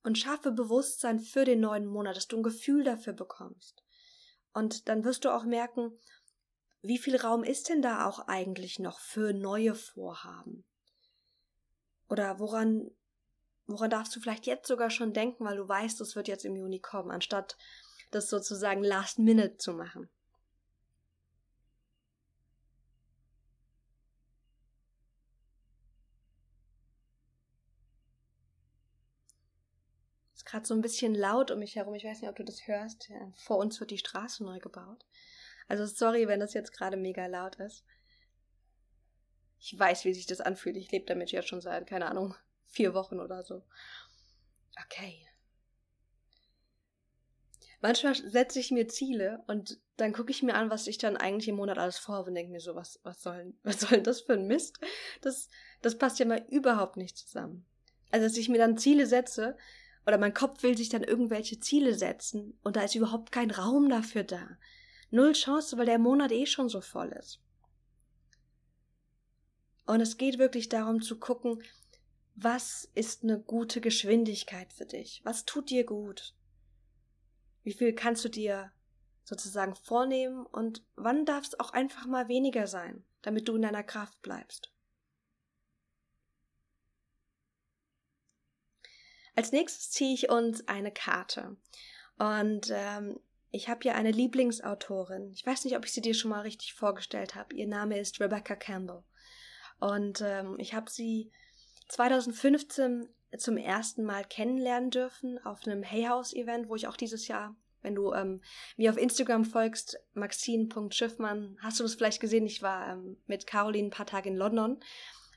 Und 0.02 0.18
schaffe 0.18 0.50
Bewusstsein 0.50 1.20
für 1.20 1.44
den 1.44 1.60
neuen 1.60 1.86
Monat, 1.86 2.16
dass 2.16 2.26
du 2.26 2.38
ein 2.38 2.42
Gefühl 2.42 2.82
dafür 2.82 3.12
bekommst. 3.12 3.84
Und 4.58 4.88
dann 4.88 5.04
wirst 5.04 5.24
du 5.24 5.32
auch 5.32 5.44
merken, 5.44 5.92
wie 6.82 6.98
viel 6.98 7.14
Raum 7.14 7.44
ist 7.44 7.68
denn 7.68 7.80
da 7.80 8.06
auch 8.06 8.26
eigentlich 8.26 8.80
noch 8.80 8.98
für 8.98 9.32
neue 9.32 9.76
Vorhaben? 9.76 10.64
Oder 12.08 12.40
woran, 12.40 12.90
woran 13.68 13.88
darfst 13.88 14.16
du 14.16 14.20
vielleicht 14.20 14.48
jetzt 14.48 14.66
sogar 14.66 14.90
schon 14.90 15.12
denken, 15.12 15.44
weil 15.44 15.58
du 15.58 15.68
weißt, 15.68 16.00
es 16.00 16.16
wird 16.16 16.26
jetzt 16.26 16.44
im 16.44 16.56
Juni 16.56 16.80
kommen, 16.80 17.12
anstatt 17.12 17.56
das 18.10 18.28
sozusagen 18.28 18.82
last 18.82 19.20
minute 19.20 19.58
zu 19.58 19.74
machen? 19.74 20.10
Gerade 30.48 30.66
so 30.66 30.74
ein 30.74 30.80
bisschen 30.80 31.14
laut 31.14 31.50
um 31.50 31.58
mich 31.58 31.76
herum. 31.76 31.94
Ich 31.94 32.04
weiß 32.04 32.20
nicht, 32.20 32.30
ob 32.30 32.36
du 32.36 32.44
das 32.44 32.66
hörst. 32.66 33.10
Vor 33.36 33.58
uns 33.58 33.78
wird 33.80 33.90
die 33.90 33.98
Straße 33.98 34.42
neu 34.42 34.58
gebaut. 34.58 35.04
Also 35.68 35.84
sorry, 35.86 36.26
wenn 36.26 36.40
das 36.40 36.54
jetzt 36.54 36.72
gerade 36.72 36.96
mega 36.96 37.26
laut 37.26 37.56
ist. 37.56 37.84
Ich 39.60 39.78
weiß, 39.78 40.04
wie 40.04 40.14
sich 40.14 40.26
das 40.26 40.40
anfühlt. 40.40 40.76
Ich 40.76 40.90
lebe 40.90 41.06
damit 41.06 41.30
ja 41.30 41.42
schon 41.42 41.60
seit, 41.60 41.86
keine 41.86 42.06
Ahnung, 42.06 42.34
vier 42.66 42.94
Wochen 42.94 43.20
oder 43.20 43.42
so. 43.42 43.62
Okay. 44.84 45.26
Manchmal 47.80 48.14
setze 48.14 48.58
ich 48.58 48.70
mir 48.70 48.88
Ziele 48.88 49.44
und 49.46 49.78
dann 49.96 50.12
gucke 50.12 50.30
ich 50.30 50.42
mir 50.42 50.54
an, 50.54 50.70
was 50.70 50.86
ich 50.86 50.98
dann 50.98 51.16
eigentlich 51.16 51.48
im 51.48 51.56
Monat 51.56 51.78
alles 51.78 51.98
vorhabe 51.98 52.28
und 52.28 52.34
denke 52.34 52.50
mir 52.50 52.60
so, 52.60 52.74
was, 52.74 52.98
was 53.02 53.22
soll, 53.22 53.54
was 53.62 53.80
soll 53.80 54.00
das 54.00 54.22
für 54.22 54.32
ein 54.32 54.46
Mist? 54.46 54.80
Das, 55.20 55.48
das 55.82 55.98
passt 55.98 56.18
ja 56.18 56.26
mal 56.26 56.44
überhaupt 56.48 56.96
nicht 56.96 57.18
zusammen. 57.18 57.66
Also, 58.10 58.26
dass 58.26 58.38
ich 58.38 58.48
mir 58.48 58.58
dann 58.58 58.78
Ziele 58.78 59.06
setze, 59.06 59.56
oder 60.06 60.18
mein 60.18 60.34
Kopf 60.34 60.62
will 60.62 60.76
sich 60.76 60.88
dann 60.88 61.02
irgendwelche 61.02 61.60
Ziele 61.60 61.94
setzen 61.94 62.58
und 62.62 62.76
da 62.76 62.82
ist 62.82 62.94
überhaupt 62.94 63.32
kein 63.32 63.50
Raum 63.50 63.88
dafür 63.88 64.24
da. 64.24 64.58
Null 65.10 65.32
Chance, 65.32 65.78
weil 65.78 65.86
der 65.86 65.98
Monat 65.98 66.32
eh 66.32 66.46
schon 66.46 66.68
so 66.68 66.80
voll 66.80 67.08
ist. 67.08 67.40
Und 69.86 70.00
es 70.00 70.18
geht 70.18 70.38
wirklich 70.38 70.68
darum 70.68 71.00
zu 71.00 71.18
gucken, 71.18 71.62
was 72.34 72.88
ist 72.94 73.24
eine 73.24 73.40
gute 73.40 73.80
Geschwindigkeit 73.80 74.72
für 74.72 74.86
dich? 74.86 75.22
Was 75.24 75.44
tut 75.44 75.70
dir 75.70 75.84
gut? 75.84 76.34
Wie 77.64 77.72
viel 77.72 77.94
kannst 77.94 78.24
du 78.24 78.28
dir 78.28 78.70
sozusagen 79.24 79.74
vornehmen 79.74 80.46
und 80.46 80.84
wann 80.94 81.24
darf 81.24 81.44
es 81.44 81.58
auch 81.58 81.70
einfach 81.70 82.06
mal 82.06 82.28
weniger 82.28 82.66
sein, 82.66 83.04
damit 83.22 83.48
du 83.48 83.56
in 83.56 83.62
deiner 83.62 83.82
Kraft 83.82 84.20
bleibst? 84.22 84.72
Als 89.38 89.52
nächstes 89.52 89.92
ziehe 89.92 90.14
ich 90.14 90.30
uns 90.30 90.66
eine 90.66 90.90
Karte. 90.90 91.56
Und 92.18 92.72
ähm, 92.72 93.20
ich 93.52 93.68
habe 93.68 93.82
hier 93.82 93.94
eine 93.94 94.10
Lieblingsautorin. 94.10 95.30
Ich 95.30 95.46
weiß 95.46 95.64
nicht, 95.64 95.76
ob 95.76 95.84
ich 95.84 95.92
sie 95.92 96.00
dir 96.00 96.14
schon 96.14 96.32
mal 96.32 96.40
richtig 96.40 96.74
vorgestellt 96.74 97.36
habe. 97.36 97.54
Ihr 97.54 97.68
Name 97.68 98.00
ist 98.00 98.18
Rebecca 98.18 98.56
Campbell. 98.56 99.04
Und 99.78 100.22
ähm, 100.22 100.56
ich 100.58 100.74
habe 100.74 100.90
sie 100.90 101.30
2015 101.86 103.08
zum 103.36 103.56
ersten 103.58 104.02
Mal 104.02 104.24
kennenlernen 104.24 104.90
dürfen 104.90 105.38
auf 105.46 105.64
einem 105.64 105.88
Hay 105.88 106.06
House 106.06 106.34
Event, 106.34 106.68
wo 106.68 106.74
ich 106.74 106.88
auch 106.88 106.96
dieses 106.96 107.28
Jahr, 107.28 107.54
wenn 107.80 107.94
du 107.94 108.12
ähm, 108.14 108.40
mir 108.76 108.90
auf 108.90 108.98
Instagram 108.98 109.44
folgst, 109.44 110.00
maxine.schiffmann, 110.14 111.58
hast 111.62 111.78
du 111.78 111.84
das 111.84 111.94
vielleicht 111.94 112.20
gesehen? 112.20 112.44
Ich 112.44 112.60
war 112.62 112.88
ähm, 112.88 113.18
mit 113.28 113.46
Caroline 113.46 113.86
ein 113.86 113.92
paar 113.92 114.06
Tage 114.06 114.30
in 114.30 114.36
London 114.36 114.80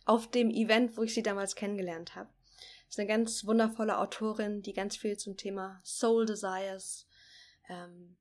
auf 0.06 0.32
dem 0.32 0.50
Event, 0.50 0.98
wo 0.98 1.04
ich 1.04 1.14
sie 1.14 1.22
damals 1.22 1.54
kennengelernt 1.56 2.16
habe. 2.16 2.30
Ist 2.92 3.00
eine 3.00 3.08
ganz 3.08 3.46
wundervolle 3.46 3.98
Autorin, 3.98 4.62
die 4.62 4.74
ganz 4.74 4.96
viel 4.96 5.18
zum 5.18 5.38
Thema 5.38 5.82
Soul 5.84 6.28
Desires, 6.28 7.08
ähm, 7.68 8.18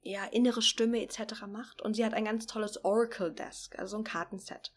ja, 0.00 0.24
innere 0.24 0.62
Stimme 0.62 1.02
etc. 1.02 1.42
macht. 1.46 1.82
Und 1.82 1.94
sie 1.94 2.04
hat 2.04 2.14
ein 2.14 2.24
ganz 2.24 2.46
tolles 2.46 2.84
Oracle 2.84 3.32
Desk, 3.32 3.78
also 3.78 3.98
ein 3.98 4.04
Kartenset. 4.04 4.72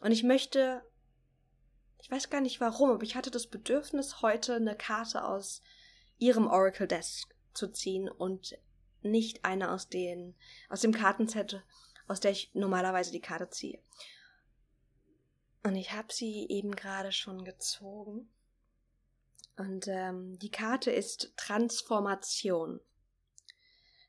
Und 0.00 0.10
ich 0.10 0.24
möchte 0.24 0.82
ich 2.02 2.10
weiß 2.10 2.30
gar 2.30 2.40
nicht 2.40 2.60
warum, 2.60 2.90
aber 2.90 3.02
ich 3.02 3.14
hatte 3.14 3.30
das 3.30 3.46
Bedürfnis, 3.46 4.22
heute 4.22 4.54
eine 4.54 4.74
Karte 4.74 5.24
aus 5.24 5.62
ihrem 6.18 6.46
Oracle 6.46 6.86
Desk 6.86 7.28
zu 7.52 7.68
ziehen 7.68 8.08
und 8.08 8.58
nicht 9.02 9.44
eine 9.44 9.70
aus 9.70 9.88
den, 9.88 10.34
aus 10.68 10.80
dem 10.80 10.92
Kartenset, 10.92 11.62
aus 12.08 12.20
der 12.20 12.30
ich 12.30 12.50
normalerweise 12.54 13.12
die 13.12 13.20
Karte 13.20 13.50
ziehe. 13.50 13.82
Und 15.62 15.76
ich 15.76 15.92
habe 15.92 16.12
sie 16.12 16.46
eben 16.48 16.74
gerade 16.74 17.12
schon 17.12 17.44
gezogen. 17.44 18.30
Und 19.56 19.88
ähm, 19.88 20.38
die 20.38 20.50
Karte 20.50 20.90
ist 20.90 21.34
Transformation. 21.36 22.80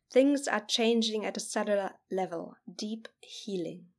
Things 0.10 0.48
are 0.48 0.66
changing 0.68 1.26
at 1.26 1.38
a 1.38 1.42
cellular 1.42 2.00
level. 2.10 2.56
Deep 2.66 3.10
healing. 3.20 3.92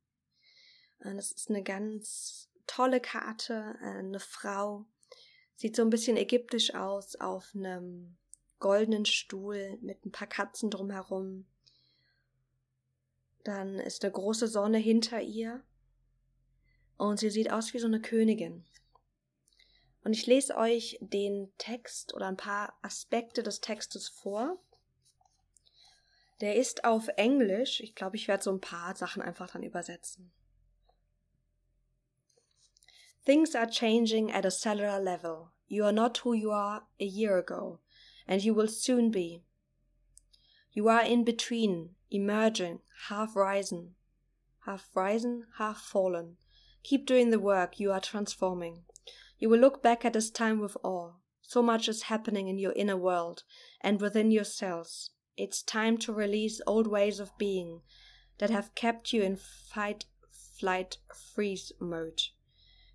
Und 0.99 1.17
das 1.17 1.31
ist 1.31 1.49
eine 1.49 1.63
ganz 1.63 2.49
tolle 2.65 2.99
Karte, 2.99 3.75
äh, 3.81 3.99
eine 3.99 4.19
Frau, 4.19 4.85
sieht 5.55 5.75
so 5.75 5.81
ein 5.81 5.89
bisschen 5.89 6.17
ägyptisch 6.17 6.73
aus, 6.73 7.15
auf 7.15 7.51
einem 7.53 8.17
goldenen 8.59 9.05
Stuhl 9.05 9.77
mit 9.81 10.05
ein 10.05 10.11
paar 10.11 10.27
Katzen 10.27 10.69
drumherum. 10.69 11.45
Dann 13.43 13.77
ist 13.79 14.03
eine 14.03 14.13
große 14.13 14.47
Sonne 14.47 14.77
hinter 14.77 15.21
ihr 15.21 15.63
und 16.97 17.19
sie 17.19 17.29
sieht 17.29 17.51
aus 17.51 17.73
wie 17.73 17.79
so 17.79 17.87
eine 17.87 18.01
Königin. 18.01 18.65
Und 20.03 20.13
ich 20.13 20.25
lese 20.25 20.57
euch 20.57 20.97
den 21.01 21.51
Text 21.57 22.13
oder 22.13 22.27
ein 22.27 22.37
paar 22.37 22.77
Aspekte 22.81 23.41
des 23.41 23.61
Textes 23.61 24.09
vor. 24.09 24.57
Der 26.41 26.55
ist 26.57 26.83
auf 26.83 27.07
Englisch. 27.15 27.79
Ich 27.79 27.95
glaube, 27.95 28.17
ich 28.17 28.27
werde 28.27 28.43
so 28.43 28.51
ein 28.51 28.59
paar 28.59 28.95
Sachen 28.95 29.21
einfach 29.21 29.49
dann 29.49 29.63
übersetzen. 29.63 30.31
Things 33.25 33.55
are 33.55 33.69
changing 33.69 34.33
at 34.33 34.45
a 34.45 34.51
cellular 34.51 34.99
level. 34.99 35.51
You 35.67 35.85
are 35.85 35.93
not 35.93 36.25
who 36.25 36.33
you 36.33 36.51
are 36.51 36.85
a 36.99 37.05
year 37.05 37.37
ago, 37.37 37.79
and 38.27 38.43
you 38.43 38.53
will 38.53 38.67
soon 38.67 39.11
be. 39.11 39.43
You 40.73 40.89
are 40.89 41.05
in 41.05 41.23
between, 41.23 41.95
emerging, 42.11 42.81
half 43.07 43.37
risen, 43.37 43.95
half 44.65 44.89
risen, 44.93 45.45
half 45.57 45.79
fallen. 45.81 46.37
Keep 46.83 47.05
doing 47.05 47.29
the 47.29 47.39
work, 47.39 47.79
you 47.79 47.91
are 47.91 47.99
transforming. 47.99 48.83
You 49.39 49.49
will 49.49 49.59
look 49.59 49.81
back 49.81 50.05
at 50.05 50.13
this 50.13 50.29
time 50.29 50.59
with 50.59 50.77
awe. 50.83 51.13
So 51.41 51.61
much 51.61 51.87
is 51.87 52.03
happening 52.03 52.47
in 52.47 52.57
your 52.57 52.73
inner 52.73 52.97
world 52.97 53.43
and 53.81 53.99
within 53.99 54.31
yourselves. 54.31 55.11
It's 55.35 55.63
time 55.63 55.97
to 55.99 56.13
release 56.13 56.61
old 56.67 56.87
ways 56.87 57.19
of 57.19 57.37
being 57.37 57.81
that 58.37 58.49
have 58.49 58.75
kept 58.75 59.13
you 59.13 59.23
in 59.23 59.37
fight, 59.37 60.05
flight, 60.59 60.97
freeze 61.13 61.71
mode 61.79 62.21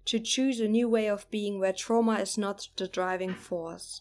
to 0.09 0.18
choose 0.18 0.59
a 0.59 0.66
new 0.66 0.88
way 0.88 1.07
of 1.07 1.31
being 1.31 1.61
where 1.61 1.70
trauma 1.70 2.14
is 2.14 2.38
not 2.38 2.66
the 2.77 2.88
driving 2.88 3.35
force. 3.35 4.01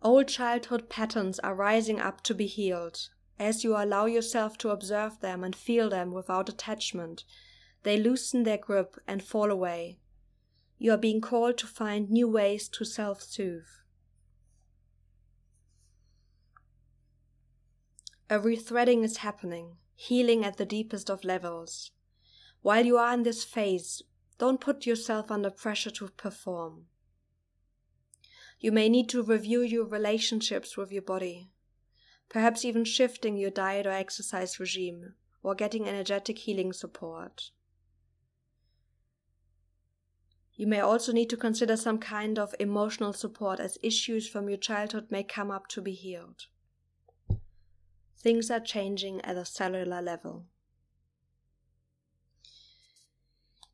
Old 0.00 0.28
childhood 0.28 0.88
patterns 0.88 1.40
are 1.40 1.52
rising 1.52 1.98
up 1.98 2.20
to 2.22 2.34
be 2.34 2.46
healed. 2.46 3.08
As 3.38 3.64
you 3.64 3.76
allow 3.76 4.06
yourself 4.06 4.56
to 4.58 4.70
observe 4.70 5.20
them 5.20 5.42
and 5.42 5.54
feel 5.54 5.90
them 5.90 6.12
without 6.12 6.48
attachment, 6.48 7.24
they 7.82 7.96
loosen 7.96 8.44
their 8.44 8.58
grip 8.58 8.96
and 9.06 9.22
fall 9.22 9.50
away. 9.50 9.98
You 10.78 10.92
are 10.92 10.98
being 10.98 11.20
called 11.20 11.58
to 11.58 11.66
find 11.66 12.10
new 12.10 12.28
ways 12.28 12.68
to 12.70 12.84
self 12.84 13.22
soothe. 13.22 13.64
A 18.30 18.38
rethreading 18.38 19.04
is 19.04 19.18
happening 19.18 19.76
healing 19.94 20.44
at 20.44 20.56
the 20.56 20.66
deepest 20.66 21.08
of 21.10 21.24
levels. 21.24 21.90
While 22.62 22.84
you 22.86 22.98
are 22.98 23.14
in 23.14 23.22
this 23.22 23.44
phase, 23.44 24.02
don't 24.38 24.60
put 24.60 24.86
yourself 24.86 25.30
under 25.30 25.50
pressure 25.50 25.90
to 25.92 26.08
perform. 26.08 26.86
You 28.58 28.72
may 28.72 28.88
need 28.88 29.08
to 29.10 29.22
review 29.22 29.60
your 29.60 29.84
relationships 29.84 30.76
with 30.76 30.90
your 30.90 31.02
body, 31.02 31.50
perhaps 32.34 32.64
even 32.64 32.84
shifting 32.84 33.36
your 33.36 33.48
diet 33.52 33.86
or 33.86 33.92
exercise 33.92 34.58
regime, 34.58 35.14
or 35.44 35.54
getting 35.54 35.88
energetic 35.88 36.36
healing 36.36 36.72
support. 36.72 37.52
You 40.54 40.66
may 40.66 40.80
also 40.80 41.12
need 41.12 41.30
to 41.30 41.36
consider 41.36 41.76
some 41.76 41.98
kind 41.98 42.36
of 42.36 42.52
emotional 42.58 43.12
support 43.12 43.60
as 43.60 43.78
issues 43.84 44.28
from 44.28 44.48
your 44.48 44.58
childhood 44.58 45.12
may 45.12 45.22
come 45.22 45.52
up 45.52 45.68
to 45.68 45.80
be 45.80 45.92
healed. 45.92 46.46
Things 48.18 48.50
are 48.50 48.58
changing 48.58 49.20
at 49.20 49.36
a 49.36 49.44
cellular 49.44 50.02
level. 50.02 50.46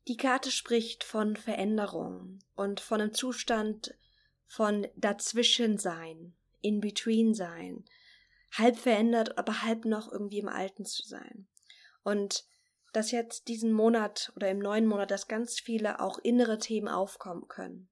Die 0.07 0.17
Karte 0.17 0.51
spricht 0.51 1.03
von 1.03 1.35
Veränderung 1.35 2.43
und 2.55 2.79
von 2.79 3.01
einem 3.01 3.13
Zustand 3.15 3.95
von 4.45 4.85
Dazwischensein, 4.95 6.33
in 6.61 6.79
between 6.79 7.33
sein, 7.33 7.85
halb 8.51 8.77
verändert, 8.77 9.37
aber 9.37 9.61
halb 9.63 9.85
noch 9.85 10.11
irgendwie 10.11 10.39
im 10.39 10.49
Alten 10.49 10.85
zu 10.85 11.03
sein. 11.03 11.47
Und 12.03 12.45
dass 12.93 13.11
jetzt 13.11 13.47
diesen 13.47 13.71
Monat 13.71 14.31
oder 14.35 14.49
im 14.49 14.59
neuen 14.59 14.85
Monat, 14.85 15.11
dass 15.11 15.27
ganz 15.27 15.59
viele 15.59 16.01
auch 16.01 16.19
innere 16.19 16.57
Themen 16.57 16.89
aufkommen 16.89 17.47
können. 17.47 17.89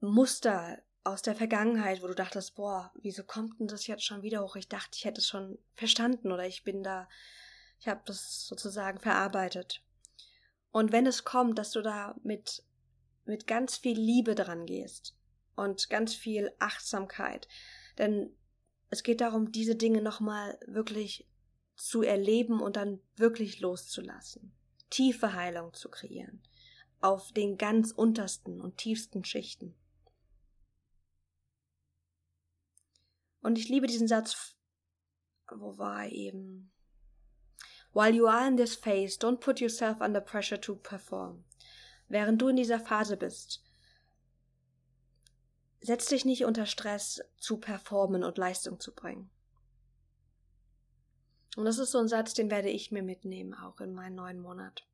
Muster, 0.00 0.82
aus 1.04 1.22
der 1.22 1.34
Vergangenheit, 1.34 2.02
wo 2.02 2.06
du 2.06 2.14
dachtest, 2.14 2.54
boah, 2.56 2.92
wieso 2.94 3.24
kommt 3.24 3.58
denn 3.58 3.68
das 3.68 3.86
jetzt 3.86 4.04
schon 4.04 4.22
wieder 4.22 4.42
hoch? 4.42 4.56
Ich 4.56 4.68
dachte, 4.68 4.90
ich 4.94 5.04
hätte 5.04 5.20
es 5.20 5.28
schon 5.28 5.58
verstanden 5.74 6.30
oder 6.30 6.46
ich 6.46 6.62
bin 6.62 6.82
da, 6.82 7.08
ich 7.78 7.88
habe 7.88 8.02
das 8.04 8.46
sozusagen 8.46 9.00
verarbeitet. 9.00 9.82
Und 10.70 10.92
wenn 10.92 11.06
es 11.06 11.24
kommt, 11.24 11.58
dass 11.58 11.70
du 11.70 11.82
da 11.82 12.14
mit, 12.22 12.62
mit 13.24 13.46
ganz 13.46 13.78
viel 13.78 13.98
Liebe 13.98 14.34
dran 14.34 14.66
gehst 14.66 15.16
und 15.56 15.88
ganz 15.88 16.14
viel 16.14 16.52
Achtsamkeit, 16.58 17.48
denn 17.98 18.34
es 18.88 19.02
geht 19.02 19.20
darum, 19.20 19.52
diese 19.52 19.76
Dinge 19.76 20.02
nochmal 20.02 20.58
wirklich 20.66 21.28
zu 21.76 22.02
erleben 22.02 22.60
und 22.60 22.76
dann 22.76 23.00
wirklich 23.16 23.60
loszulassen, 23.60 24.52
tiefe 24.90 25.32
Heilung 25.32 25.72
zu 25.72 25.88
kreieren, 25.88 26.42
auf 27.00 27.32
den 27.32 27.56
ganz 27.56 27.92
untersten 27.92 28.60
und 28.60 28.76
tiefsten 28.76 29.24
Schichten. 29.24 29.74
Und 33.42 33.58
ich 33.58 33.68
liebe 33.68 33.86
diesen 33.86 34.08
Satz, 34.08 34.56
wo 35.50 35.78
war 35.78 36.04
er 36.04 36.12
eben? 36.12 36.70
While 37.92 38.14
you 38.14 38.26
are 38.26 38.46
in 38.46 38.56
this 38.56 38.76
phase, 38.76 39.18
don't 39.18 39.40
put 39.40 39.60
yourself 39.60 40.00
under 40.00 40.20
pressure 40.20 40.60
to 40.60 40.76
perform. 40.76 41.44
Während 42.08 42.42
du 42.42 42.48
in 42.48 42.56
dieser 42.56 42.78
Phase 42.78 43.16
bist, 43.16 43.64
setz 45.80 46.06
dich 46.06 46.24
nicht 46.24 46.44
unter 46.44 46.66
Stress 46.66 47.22
zu 47.38 47.58
performen 47.58 48.24
und 48.24 48.38
Leistung 48.38 48.80
zu 48.80 48.94
bringen. 48.94 49.30
Und 51.56 51.64
das 51.64 51.78
ist 51.78 51.90
so 51.90 51.98
ein 51.98 52.08
Satz, 52.08 52.34
den 52.34 52.50
werde 52.50 52.68
ich 52.68 52.92
mir 52.92 53.02
mitnehmen, 53.02 53.54
auch 53.54 53.80
in 53.80 53.92
meinen 53.92 54.14
neuen 54.14 54.40
Monat. 54.40 54.86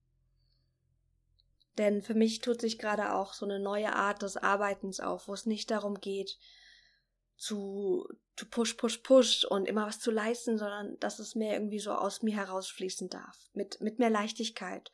Denn 1.76 2.02
für 2.02 2.14
mich 2.14 2.40
tut 2.40 2.60
sich 2.60 2.78
gerade 2.78 3.12
auch 3.12 3.34
so 3.34 3.44
eine 3.44 3.58
neue 3.58 3.94
Art 3.94 4.22
des 4.22 4.36
Arbeitens 4.36 5.00
auf, 5.00 5.28
wo 5.28 5.34
es 5.34 5.44
nicht 5.44 5.70
darum 5.70 6.00
geht, 6.00 6.38
zu, 7.36 8.08
zu 8.34 8.48
push, 8.48 8.74
push, 8.74 8.98
push 8.98 9.44
und 9.44 9.68
immer 9.68 9.86
was 9.86 10.00
zu 10.00 10.10
leisten, 10.10 10.56
sondern 10.56 10.98
dass 11.00 11.18
es 11.18 11.34
mehr 11.34 11.52
irgendwie 11.52 11.80
so 11.80 11.92
aus 11.92 12.22
mir 12.22 12.34
herausfließen 12.34 13.10
darf. 13.10 13.50
Mit, 13.52 13.80
mit 13.82 13.98
mehr 13.98 14.08
Leichtigkeit. 14.08 14.90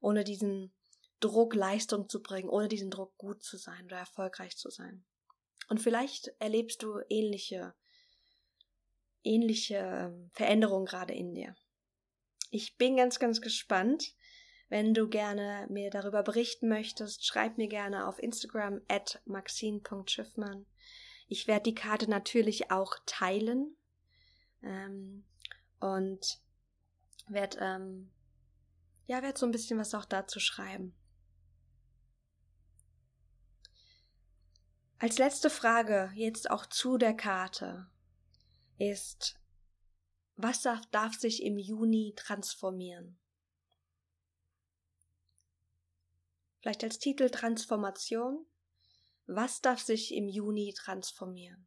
Ohne 0.00 0.22
diesen 0.22 0.72
Druck, 1.18 1.54
Leistung 1.54 2.08
zu 2.08 2.22
bringen, 2.22 2.48
ohne 2.48 2.68
diesen 2.68 2.90
Druck, 2.90 3.18
gut 3.18 3.42
zu 3.42 3.56
sein 3.56 3.86
oder 3.86 3.98
erfolgreich 3.98 4.56
zu 4.56 4.70
sein. 4.70 5.04
Und 5.70 5.80
vielleicht 5.80 6.32
erlebst 6.40 6.82
du 6.82 7.00
ähnliche, 7.08 7.74
ähnliche 9.24 9.76
ähm, 9.76 10.30
Veränderungen 10.34 10.84
gerade 10.84 11.14
in 11.14 11.34
dir. 11.34 11.54
Ich 12.50 12.76
bin 12.76 12.96
ganz, 12.96 13.18
ganz 13.18 13.40
gespannt, 13.40 14.14
Wenn 14.70 14.94
du 14.94 15.08
gerne 15.08 15.66
mir 15.68 15.90
darüber 15.90 16.22
berichten 16.22 16.68
möchtest, 16.68 17.26
schreib 17.26 17.58
mir 17.58 17.66
gerne 17.66 18.06
auf 18.06 18.20
Instagram 18.20 18.80
at 18.86 19.20
maxine.schiffmann. 19.24 20.64
Ich 21.26 21.48
werde 21.48 21.64
die 21.64 21.74
Karte 21.74 22.08
natürlich 22.08 22.70
auch 22.70 22.94
teilen 23.04 23.76
ähm, 24.62 25.24
und 25.80 26.40
werde 27.26 27.58
ähm, 27.60 28.12
ja 29.06 29.22
werd 29.22 29.38
so 29.38 29.46
ein 29.46 29.50
bisschen 29.50 29.78
was 29.80 29.92
auch 29.92 30.04
dazu 30.04 30.38
schreiben. 30.38 30.94
Als 35.02 35.16
letzte 35.16 35.48
Frage 35.48 36.12
jetzt 36.14 36.50
auch 36.50 36.66
zu 36.66 36.98
der 36.98 37.14
Karte 37.14 37.90
ist, 38.76 39.40
was 40.36 40.60
darf, 40.60 40.84
darf 40.90 41.14
sich 41.14 41.42
im 41.42 41.56
Juni 41.56 42.12
transformieren? 42.16 43.18
Vielleicht 46.60 46.84
als 46.84 46.98
Titel 46.98 47.30
Transformation. 47.30 48.44
Was 49.26 49.62
darf 49.62 49.80
sich 49.80 50.12
im 50.12 50.28
Juni 50.28 50.74
transformieren? 50.76 51.66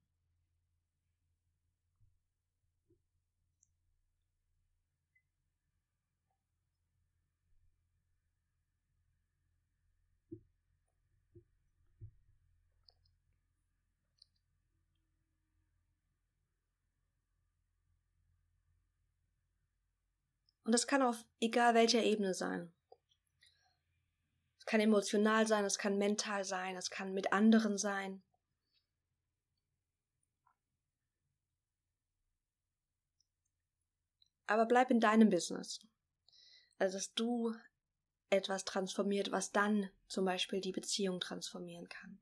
Und 20.63 20.71
das 20.71 20.87
kann 20.87 21.01
auf 21.01 21.25
egal 21.39 21.73
welcher 21.73 22.03
Ebene 22.03 22.33
sein. 22.33 22.71
Es 24.59 24.65
kann 24.65 24.79
emotional 24.79 25.45
sein, 25.45 25.65
es 25.65 25.77
kann 25.77 25.97
mental 25.97 26.45
sein, 26.45 26.77
es 26.77 26.89
kann 26.89 27.13
mit 27.13 27.33
anderen 27.33 27.77
sein. 27.77 28.23
Aber 34.47 34.65
bleib 34.65 34.89
in 34.89 34.99
deinem 34.99 35.29
Business. 35.29 35.79
Also, 36.77 36.97
dass 36.97 37.13
du 37.13 37.53
etwas 38.29 38.65
transformiert, 38.65 39.31
was 39.31 39.51
dann 39.51 39.89
zum 40.07 40.25
Beispiel 40.25 40.61
die 40.61 40.71
Beziehung 40.71 41.19
transformieren 41.19 41.89
kann. 41.89 42.19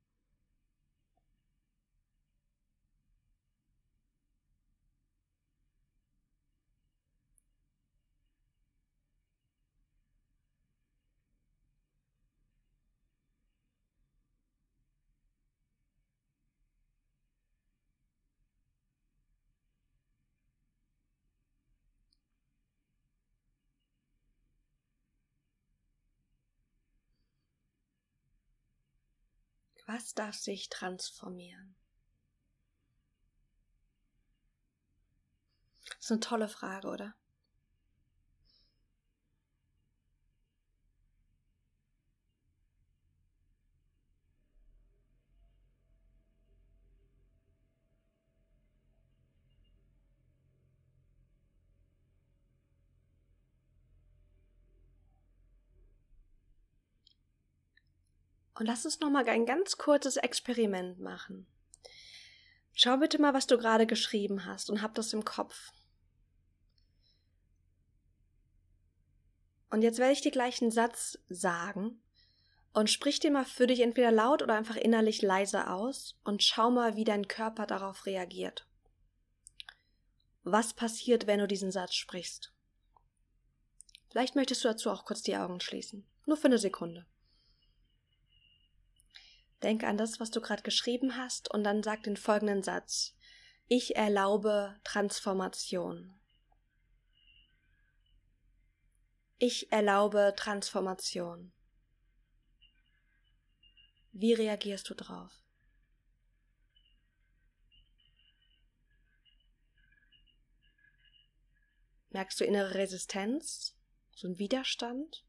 Was 29.94 30.14
darf 30.14 30.36
sich 30.36 30.70
transformieren? 30.70 31.76
Das 35.86 36.06
ist 36.06 36.12
eine 36.12 36.22
tolle 36.22 36.48
Frage, 36.48 36.88
oder? 36.88 37.14
Und 58.62 58.68
lass 58.68 58.86
uns 58.86 59.00
nochmal 59.00 59.28
ein 59.28 59.48
ganz 59.48 59.80
kurzes 59.80 60.18
Experiment 60.18 61.00
machen. 61.00 61.48
Schau 62.74 62.98
bitte 62.98 63.20
mal, 63.20 63.34
was 63.34 63.48
du 63.48 63.58
gerade 63.58 63.88
geschrieben 63.88 64.46
hast 64.46 64.70
und 64.70 64.84
hab 64.84 64.94
das 64.94 65.14
im 65.14 65.26
Kopf. 65.26 65.72
Und 69.72 69.82
jetzt 69.82 69.98
werde 69.98 70.14
ich 70.14 70.22
dir 70.22 70.30
gleich 70.30 70.62
einen 70.62 70.70
Satz 70.70 71.18
sagen 71.28 72.04
und 72.72 72.92
sprich 72.92 73.20
dir 73.20 73.32
mal 73.32 73.46
für 73.46 73.66
dich 73.66 73.80
entweder 73.80 74.12
laut 74.12 74.44
oder 74.44 74.54
einfach 74.54 74.76
innerlich 74.76 75.24
leise 75.24 75.68
aus 75.68 76.20
und 76.24 76.44
schau 76.44 76.70
mal, 76.70 76.96
wie 76.96 77.04
dein 77.04 77.28
Körper 77.28 77.66
darauf 77.66 78.06
reagiert. 78.06 78.68
Was 80.44 80.76
passiert, 80.76 81.26
wenn 81.26 81.40
du 81.40 81.48
diesen 81.48 81.72
Satz 81.72 81.96
sprichst? 81.96 82.54
Vielleicht 84.12 84.36
möchtest 84.36 84.64
du 84.64 84.68
dazu 84.68 84.92
auch 84.92 85.04
kurz 85.04 85.24
die 85.24 85.36
Augen 85.36 85.62
schließen. 85.62 86.08
Nur 86.28 86.38
für 86.38 86.46
eine 86.46 86.60
Sekunde. 86.60 87.08
Denk 89.64 89.84
an 89.84 89.98
das, 89.98 90.20
was 90.20 90.32
du 90.32 90.42
gerade 90.42 90.64
geschrieben 90.64 91.18
hast, 91.18 91.52
und 91.52 91.64
dann 91.64 91.84
sag 91.84 92.04
den 92.04 92.18
folgenden 92.18 92.64
Satz. 92.64 93.16
Ich 93.68 93.96
erlaube 93.96 94.80
Transformation. 94.84 96.20
Ich 99.38 99.72
erlaube 99.72 100.34
Transformation. 100.36 101.54
Wie 104.12 104.34
reagierst 104.34 104.90
du 104.90 104.94
drauf? 104.94 105.32
Merkst 112.10 112.40
du 112.40 112.44
innere 112.44 112.76
Resistenz? 112.76 113.78
So 114.14 114.28
ein 114.28 114.38
Widerstand? 114.38 115.24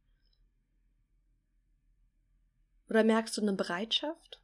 Oder 2.93 3.05
merkst 3.05 3.35
du 3.39 3.41
eine 3.41 3.55
Bereitschaft? 3.55 4.43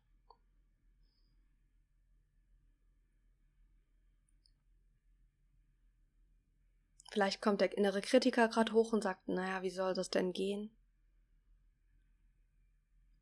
Vielleicht 7.10 7.42
kommt 7.42 7.60
der 7.60 7.76
innere 7.76 8.00
Kritiker 8.00 8.48
gerade 8.48 8.72
hoch 8.72 8.94
und 8.94 9.02
sagt, 9.02 9.28
naja, 9.28 9.60
wie 9.60 9.68
soll 9.68 9.92
das 9.92 10.08
denn 10.08 10.32
gehen? 10.32 10.74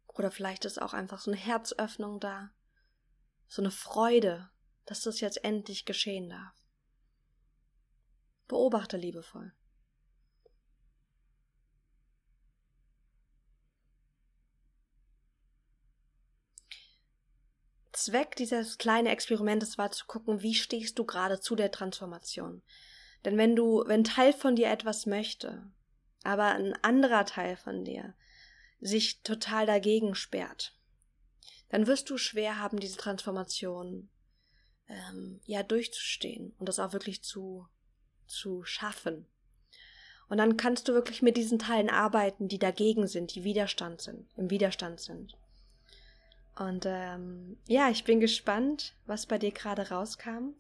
Oder 0.07 0.31
vielleicht 0.31 0.65
ist 0.65 0.81
auch 0.81 0.95
einfach 0.95 1.19
so 1.19 1.33
eine 1.33 1.41
Herzöffnung 1.41 2.21
da, 2.21 2.53
so 3.49 3.63
eine 3.63 3.73
Freude, 3.73 4.49
dass 4.85 5.01
das 5.01 5.19
jetzt 5.19 5.43
endlich 5.43 5.87
geschehen 5.87 6.29
darf. 6.31 6.55
Beobachte 8.47 8.97
liebevoll. 8.97 9.53
Zweck 18.07 18.37
dieses 18.37 18.79
kleinen 18.79 19.09
Experimentes 19.09 19.79
war 19.79 19.91
zu 19.91 20.07
gucken, 20.07 20.41
wie 20.41 20.55
stehst 20.55 20.97
du 20.99 21.05
gerade 21.05 21.41
zu 21.41 21.57
der 21.57 21.73
Transformation. 21.73 22.63
Denn 23.25 23.37
wenn 23.37 23.57
du, 23.57 23.83
wenn 23.87 24.05
Teil 24.05 24.33
von 24.33 24.55
dir 24.55 24.69
etwas 24.69 25.07
möchte, 25.07 25.69
aber 26.23 26.45
ein 26.55 26.75
anderer 26.83 27.27
Teil 27.27 27.57
von 27.57 27.85
dir 27.85 28.15
sich 28.81 29.23
total 29.23 29.67
dagegen 29.67 30.15
sperrt, 30.15 30.79
dann 31.69 31.89
wirst 31.89 32.09
du 32.11 32.17
schwer 32.17 32.61
haben, 32.61 32.79
diese 32.79 32.97
Transformation 32.97 34.09
ähm, 34.89 35.41
ja 35.45 35.65
durchzustehen 35.65 36.55
und 36.61 36.69
das 36.69 36.79
auch 36.79 36.93
wirklich 36.93 37.25
zu, 37.25 37.67
zu 38.29 38.63
schaffen. 38.63 39.27
Und 40.29 40.39
dann 40.39 40.57
kannst 40.57 40.87
du 40.87 40.93
wirklich 40.93 41.23
mit 41.23 41.37
diesen 41.37 41.59
Teilen 41.59 41.91
arbeiten, 41.91 42.47
die 42.47 42.61
dagegen 42.61 43.09
sind, 43.09 43.35
die 43.35 43.43
Widerstand 43.43 44.01
sind, 44.01 44.29
im 44.37 44.49
Widerstand 44.51 45.01
sind. 45.01 45.37
Und 46.59 46.87
ähm, 46.87 47.59
ja, 47.67 47.91
ich 47.91 48.05
bin 48.05 48.19
gespannt, 48.19 48.95
was 49.07 49.27
bei 49.27 49.39
dir 49.39 49.51
gerade 49.51 49.91
rauskam. 49.91 50.55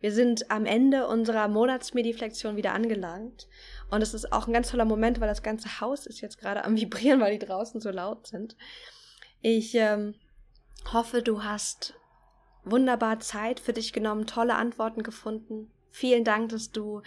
Wir 0.00 0.10
sind 0.10 0.50
am 0.50 0.66
Ende 0.66 1.06
unserer 1.06 1.46
Monatsmediflexion 1.48 2.56
wieder 2.56 2.72
angelangt. 2.72 3.46
Und 3.90 4.02
es 4.02 4.14
ist 4.14 4.32
auch 4.32 4.46
ein 4.46 4.52
ganz 4.52 4.70
toller 4.70 4.84
Moment, 4.84 5.20
weil 5.20 5.28
das 5.28 5.42
ganze 5.42 5.80
Haus 5.80 6.06
ist 6.06 6.20
jetzt 6.20 6.38
gerade 6.38 6.64
am 6.64 6.76
Vibrieren, 6.80 7.20
weil 7.20 7.38
die 7.38 7.46
draußen 7.46 7.80
so 7.80 7.90
laut 7.90 8.26
sind. 8.26 8.56
Ich 9.42 9.74
ähm, 9.74 10.14
hoffe, 10.92 11.22
du 11.22 11.44
hast 11.44 11.94
wunderbar 12.64 13.20
Zeit 13.20 13.60
für 13.60 13.72
dich 13.72 13.92
genommen, 13.92 14.26
tolle 14.26 14.54
Antworten 14.54 15.02
gefunden. 15.02 15.70
Vielen 15.90 16.24
Dank, 16.24 16.48
dass 16.48 16.72
du 16.72 17.02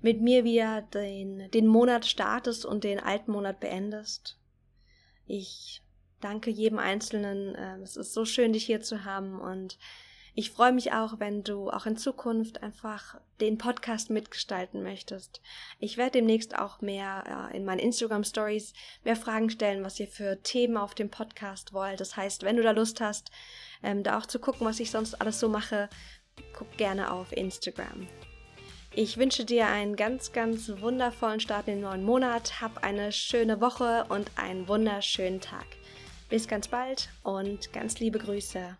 mit 0.00 0.20
mir 0.20 0.44
wieder 0.44 0.82
den, 0.82 1.50
den 1.50 1.66
Monat 1.66 2.06
startest 2.06 2.64
und 2.64 2.84
den 2.84 3.00
alten 3.00 3.32
Monat 3.32 3.58
beendest. 3.58 4.38
Ich 5.26 5.82
danke 6.20 6.50
jedem 6.50 6.78
Einzelnen. 6.78 7.54
Ähm, 7.58 7.82
es 7.82 7.96
ist 7.96 8.12
so 8.12 8.24
schön, 8.24 8.52
dich 8.52 8.66
hier 8.66 8.80
zu 8.80 9.04
haben 9.04 9.40
und 9.40 9.78
Ich 10.40 10.52
freue 10.52 10.72
mich 10.72 10.92
auch, 10.92 11.18
wenn 11.18 11.42
du 11.42 11.68
auch 11.68 11.84
in 11.84 11.96
Zukunft 11.96 12.62
einfach 12.62 13.20
den 13.40 13.58
Podcast 13.58 14.08
mitgestalten 14.08 14.84
möchtest. 14.84 15.40
Ich 15.80 15.96
werde 15.96 16.12
demnächst 16.12 16.56
auch 16.56 16.80
mehr 16.80 17.50
äh, 17.52 17.56
in 17.56 17.64
meinen 17.64 17.80
Instagram 17.80 18.22
Stories 18.22 18.72
mehr 19.02 19.16
Fragen 19.16 19.50
stellen, 19.50 19.82
was 19.82 19.98
ihr 19.98 20.06
für 20.06 20.40
Themen 20.44 20.76
auf 20.76 20.94
dem 20.94 21.10
Podcast 21.10 21.72
wollt. 21.72 21.98
Das 21.98 22.16
heißt, 22.16 22.44
wenn 22.44 22.56
du 22.56 22.62
da 22.62 22.70
Lust 22.70 23.00
hast, 23.00 23.32
ähm, 23.82 24.04
da 24.04 24.16
auch 24.16 24.26
zu 24.26 24.38
gucken, 24.38 24.64
was 24.64 24.78
ich 24.78 24.92
sonst 24.92 25.20
alles 25.20 25.40
so 25.40 25.48
mache, 25.48 25.88
guck 26.56 26.70
gerne 26.76 27.10
auf 27.10 27.32
Instagram. 27.32 28.06
Ich 28.94 29.16
wünsche 29.16 29.44
dir 29.44 29.66
einen 29.66 29.96
ganz, 29.96 30.30
ganz 30.30 30.70
wundervollen 30.78 31.40
Start 31.40 31.66
in 31.66 31.74
den 31.74 31.82
neuen 31.82 32.04
Monat. 32.04 32.60
Hab 32.60 32.84
eine 32.84 33.10
schöne 33.10 33.60
Woche 33.60 34.06
und 34.08 34.30
einen 34.36 34.68
wunderschönen 34.68 35.40
Tag. 35.40 35.66
Bis 36.28 36.46
ganz 36.46 36.68
bald 36.68 37.08
und 37.22 37.72
ganz 37.72 38.00
liebe 38.00 38.18
Grüße. 38.18 38.76